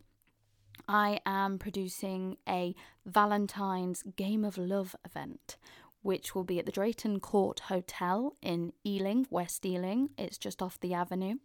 I 0.88 1.20
am 1.24 1.58
producing 1.58 2.36
a 2.48 2.74
Valentine's 3.06 4.02
Game 4.16 4.44
of 4.44 4.58
Love 4.58 4.94
event, 5.04 5.56
which 6.02 6.34
will 6.34 6.44
be 6.44 6.58
at 6.58 6.66
the 6.66 6.72
Drayton 6.72 7.20
Court 7.20 7.60
Hotel 7.60 8.36
in 8.42 8.72
Ealing, 8.84 9.26
West 9.30 9.64
Ealing. 9.64 10.10
It's 10.18 10.38
just 10.38 10.60
off 10.60 10.80
the 10.80 10.94
avenue. 10.94 11.36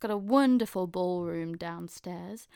Got 0.00 0.10
a 0.10 0.16
wonderful 0.16 0.86
ballroom 0.86 1.58
downstairs, 1.58 2.48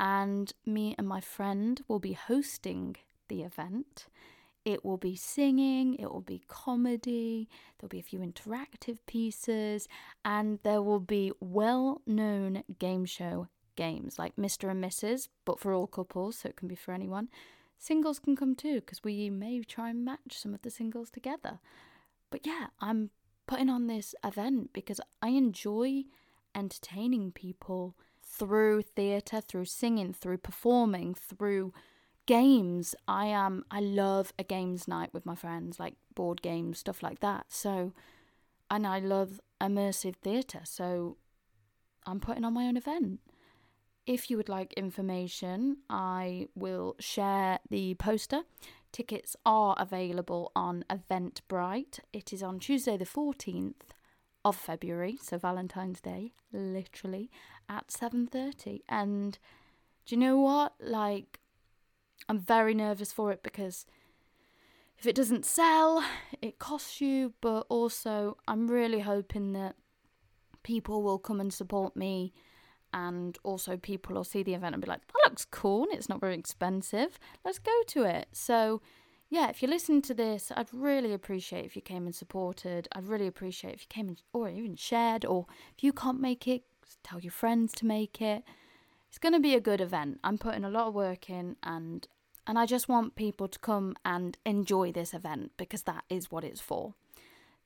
and 0.00 0.52
me 0.66 0.96
and 0.98 1.06
my 1.06 1.20
friend 1.20 1.80
will 1.86 2.00
be 2.00 2.14
hosting 2.14 2.96
the 3.28 3.42
event. 3.42 4.08
It 4.64 4.84
will 4.84 4.96
be 4.96 5.14
singing, 5.14 5.94
it 5.94 6.10
will 6.12 6.22
be 6.22 6.42
comedy, 6.48 7.48
there'll 7.78 7.88
be 7.88 8.00
a 8.00 8.02
few 8.02 8.18
interactive 8.18 8.98
pieces, 9.06 9.86
and 10.24 10.58
there 10.64 10.82
will 10.82 10.98
be 10.98 11.30
well 11.38 12.02
known 12.04 12.64
game 12.80 13.04
show 13.04 13.46
games 13.76 14.18
like 14.18 14.34
Mr. 14.34 14.68
and 14.68 14.82
Mrs., 14.82 15.28
but 15.44 15.60
for 15.60 15.72
all 15.72 15.86
couples, 15.86 16.38
so 16.38 16.48
it 16.48 16.56
can 16.56 16.66
be 16.66 16.74
for 16.74 16.92
anyone. 16.92 17.28
Singles 17.78 18.18
can 18.18 18.34
come 18.34 18.56
too, 18.56 18.80
because 18.80 19.04
we 19.04 19.30
may 19.30 19.62
try 19.62 19.90
and 19.90 20.04
match 20.04 20.32
some 20.32 20.52
of 20.52 20.62
the 20.62 20.70
singles 20.70 21.10
together. 21.10 21.60
But 22.30 22.44
yeah, 22.44 22.66
I'm 22.80 23.10
putting 23.46 23.70
on 23.70 23.86
this 23.86 24.16
event 24.24 24.72
because 24.72 25.00
I 25.22 25.28
enjoy 25.28 26.04
entertaining 26.58 27.32
people 27.32 27.96
through 28.22 28.82
theatre, 28.82 29.40
through 29.40 29.64
singing, 29.66 30.12
through 30.12 30.38
performing, 30.38 31.14
through 31.14 31.72
games. 32.26 32.94
I 33.06 33.26
am 33.26 33.64
I 33.70 33.80
love 33.80 34.32
a 34.38 34.44
games 34.44 34.86
night 34.88 35.14
with 35.14 35.24
my 35.24 35.34
friends, 35.34 35.80
like 35.80 35.94
board 36.14 36.42
games, 36.42 36.80
stuff 36.80 37.02
like 37.02 37.20
that. 37.20 37.46
So 37.48 37.92
and 38.70 38.86
I 38.86 38.98
love 38.98 39.40
immersive 39.60 40.16
theatre, 40.16 40.60
so 40.64 41.16
I'm 42.06 42.20
putting 42.20 42.44
on 42.44 42.52
my 42.52 42.64
own 42.64 42.76
event. 42.76 43.20
If 44.06 44.30
you 44.30 44.36
would 44.36 44.48
like 44.48 44.72
information, 44.74 45.78
I 45.88 46.48
will 46.54 46.96
share 46.98 47.58
the 47.68 47.94
poster. 47.94 48.42
Tickets 48.90 49.36
are 49.44 49.76
available 49.78 50.50
on 50.56 50.84
Eventbrite. 50.88 52.00
It 52.12 52.32
is 52.32 52.42
on 52.42 52.58
Tuesday, 52.58 52.96
the 52.96 53.04
14th 53.04 53.92
of 54.48 54.56
February, 54.56 55.18
so 55.20 55.38
Valentine's 55.38 56.00
Day, 56.00 56.32
literally 56.52 57.30
at 57.68 57.88
7:30. 57.90 58.82
And 58.88 59.38
do 60.06 60.14
you 60.14 60.20
know 60.20 60.38
what? 60.38 60.74
Like 60.80 61.40
I'm 62.28 62.38
very 62.38 62.74
nervous 62.74 63.12
for 63.12 63.30
it 63.32 63.42
because 63.42 63.86
if 64.98 65.06
it 65.06 65.14
doesn't 65.14 65.44
sell, 65.44 66.02
it 66.42 66.58
costs 66.58 67.00
you, 67.00 67.34
but 67.40 67.66
also 67.68 68.36
I'm 68.48 68.68
really 68.68 69.00
hoping 69.00 69.52
that 69.52 69.76
people 70.62 71.02
will 71.02 71.18
come 71.18 71.40
and 71.40 71.52
support 71.52 71.96
me 71.96 72.32
and 72.92 73.38
also 73.42 73.76
people 73.76 74.14
will 74.14 74.24
see 74.24 74.42
the 74.42 74.54
event 74.54 74.74
and 74.74 74.82
be 74.82 74.88
like, 74.88 75.06
that 75.06 75.30
looks 75.30 75.44
cool 75.44 75.84
and 75.84 75.92
it's 75.92 76.08
not 76.08 76.20
very 76.20 76.34
expensive. 76.34 77.18
Let's 77.44 77.58
go 77.58 77.82
to 77.88 78.02
it. 78.04 78.28
So, 78.32 78.80
yeah, 79.30 79.48
if 79.48 79.62
you 79.62 79.68
listen 79.68 80.00
to 80.02 80.14
this, 80.14 80.50
I'd 80.56 80.72
really 80.72 81.12
appreciate 81.12 81.66
if 81.66 81.76
you 81.76 81.82
came 81.82 82.06
and 82.06 82.14
supported. 82.14 82.88
I'd 82.92 83.08
really 83.08 83.26
appreciate 83.26 83.74
if 83.74 83.82
you 83.82 83.86
came 83.88 84.08
and, 84.08 84.22
or 84.32 84.48
even 84.48 84.76
shared, 84.76 85.24
or 85.24 85.46
if 85.76 85.84
you 85.84 85.92
can't 85.92 86.20
make 86.20 86.48
it, 86.48 86.62
tell 87.04 87.20
your 87.20 87.32
friends 87.32 87.72
to 87.74 87.86
make 87.86 88.22
it. 88.22 88.42
It's 89.08 89.18
going 89.18 89.34
to 89.34 89.40
be 89.40 89.54
a 89.54 89.60
good 89.60 89.80
event. 89.80 90.20
I'm 90.24 90.38
putting 90.38 90.64
a 90.64 90.70
lot 90.70 90.88
of 90.88 90.94
work 90.94 91.30
in 91.30 91.56
and 91.62 92.06
and 92.46 92.58
I 92.58 92.64
just 92.64 92.88
want 92.88 93.14
people 93.14 93.46
to 93.46 93.58
come 93.58 93.94
and 94.06 94.38
enjoy 94.46 94.90
this 94.90 95.12
event 95.12 95.52
because 95.58 95.82
that 95.82 96.04
is 96.08 96.30
what 96.30 96.44
it's 96.44 96.62
for. 96.62 96.94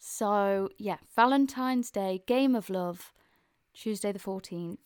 So, 0.01 0.70
yeah, 0.77 0.96
Valentine's 1.14 1.92
Day, 1.92 2.25
Game 2.27 2.57
of 2.57 2.68
Love, 2.68 3.12
Tuesday 3.72 4.11
the 4.11 4.18
14th. 4.18 4.79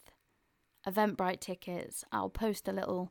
Eventbrite 0.86 1.40
tickets. 1.40 2.04
I'll 2.12 2.28
post 2.28 2.68
a 2.68 2.72
little 2.72 3.10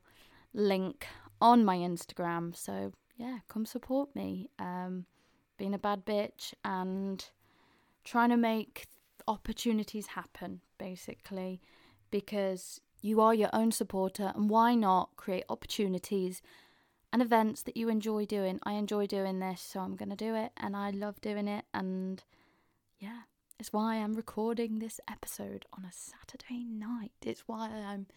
link 0.53 1.07
on 1.41 1.65
my 1.65 1.77
Instagram. 1.77 2.55
So 2.55 2.93
yeah, 3.15 3.39
come 3.47 3.65
support 3.65 4.15
me. 4.15 4.49
Um, 4.59 5.05
being 5.57 5.73
a 5.73 5.79
bad 5.79 6.05
bitch 6.05 6.53
and 6.63 7.25
trying 8.03 8.29
to 8.29 8.37
make 8.37 8.87
opportunities 9.27 10.07
happen, 10.07 10.61
basically, 10.77 11.61
because 12.11 12.81
you 13.01 13.21
are 13.21 13.33
your 13.33 13.49
own 13.53 13.71
supporter, 13.71 14.31
and 14.35 14.49
why 14.49 14.75
not 14.75 15.09
create 15.15 15.45
opportunities 15.49 16.41
and 17.13 17.21
events 17.21 17.61
that 17.63 17.77
you 17.77 17.87
enjoy 17.89 18.25
doing? 18.25 18.59
I 18.63 18.73
enjoy 18.73 19.07
doing 19.07 19.39
this, 19.39 19.61
so 19.61 19.79
I'm 19.79 19.95
going 19.95 20.09
to 20.09 20.15
do 20.15 20.35
it, 20.35 20.51
and 20.57 20.75
I 20.75 20.89
love 20.91 21.21
doing 21.21 21.47
it, 21.47 21.65
and 21.73 22.23
yeah, 22.99 23.21
it's 23.59 23.71
why 23.71 23.95
I'm 23.95 24.13
recording 24.13 24.79
this 24.79 24.99
episode 25.09 25.65
on 25.73 25.85
a 25.85 25.91
Saturday 25.91 26.65
night. 26.65 27.13
It's 27.21 27.47
why 27.47 27.69
I'm 27.69 28.07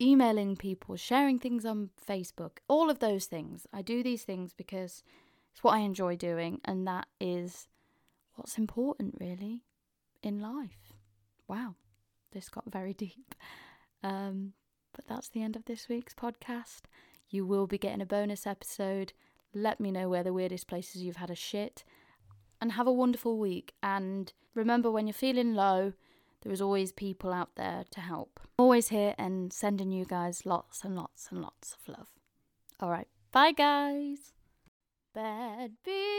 emailing 0.00 0.56
people, 0.56 0.96
sharing 0.96 1.38
things 1.38 1.64
on 1.64 1.90
Facebook, 2.06 2.58
all 2.68 2.90
of 2.90 2.98
those 2.98 3.26
things. 3.26 3.66
I 3.72 3.82
do 3.82 4.02
these 4.02 4.22
things 4.22 4.52
because 4.52 5.02
it's 5.52 5.64
what 5.64 5.74
I 5.74 5.80
enjoy 5.80 6.16
doing, 6.16 6.60
and 6.64 6.86
that 6.86 7.06
is 7.20 7.66
what's 8.34 8.58
important, 8.58 9.16
really, 9.20 9.64
in 10.22 10.40
life. 10.40 10.92
Wow, 11.48 11.74
this 12.32 12.48
got 12.48 12.70
very 12.70 12.94
deep. 12.94 13.34
Um, 14.02 14.52
but 14.94 15.06
that's 15.06 15.28
the 15.28 15.42
end 15.42 15.56
of 15.56 15.64
this 15.64 15.88
week's 15.88 16.14
podcast. 16.14 16.82
You 17.28 17.44
will 17.44 17.66
be 17.66 17.78
getting 17.78 18.00
a 18.00 18.06
bonus 18.06 18.46
episode. 18.46 19.12
Let 19.54 19.80
me 19.80 19.90
know 19.90 20.08
where 20.08 20.22
the 20.22 20.32
weirdest 20.32 20.66
places 20.66 21.02
you've 21.02 21.16
had 21.16 21.30
a 21.30 21.34
shit 21.34 21.84
and 22.60 22.72
have 22.72 22.86
a 22.86 22.92
wonderful 22.92 23.38
week. 23.38 23.74
And 23.82 24.32
remember, 24.54 24.90
when 24.90 25.06
you're 25.06 25.14
feeling 25.14 25.54
low, 25.54 25.92
there 26.42 26.52
is 26.52 26.60
always 26.60 26.92
people 26.92 27.32
out 27.32 27.56
there 27.56 27.84
to 27.90 28.00
help. 28.00 28.40
I'm 28.58 28.64
always 28.64 28.88
here 28.88 29.14
and 29.18 29.52
sending 29.52 29.90
you 29.90 30.04
guys 30.04 30.46
lots 30.46 30.84
and 30.84 30.94
lots 30.96 31.28
and 31.30 31.42
lots 31.42 31.74
of 31.74 31.88
love. 31.88 32.08
All 32.80 32.90
right, 32.90 33.08
bye 33.32 33.52
guys. 33.52 34.32
Bad 35.14 35.72
beat. 35.84 36.18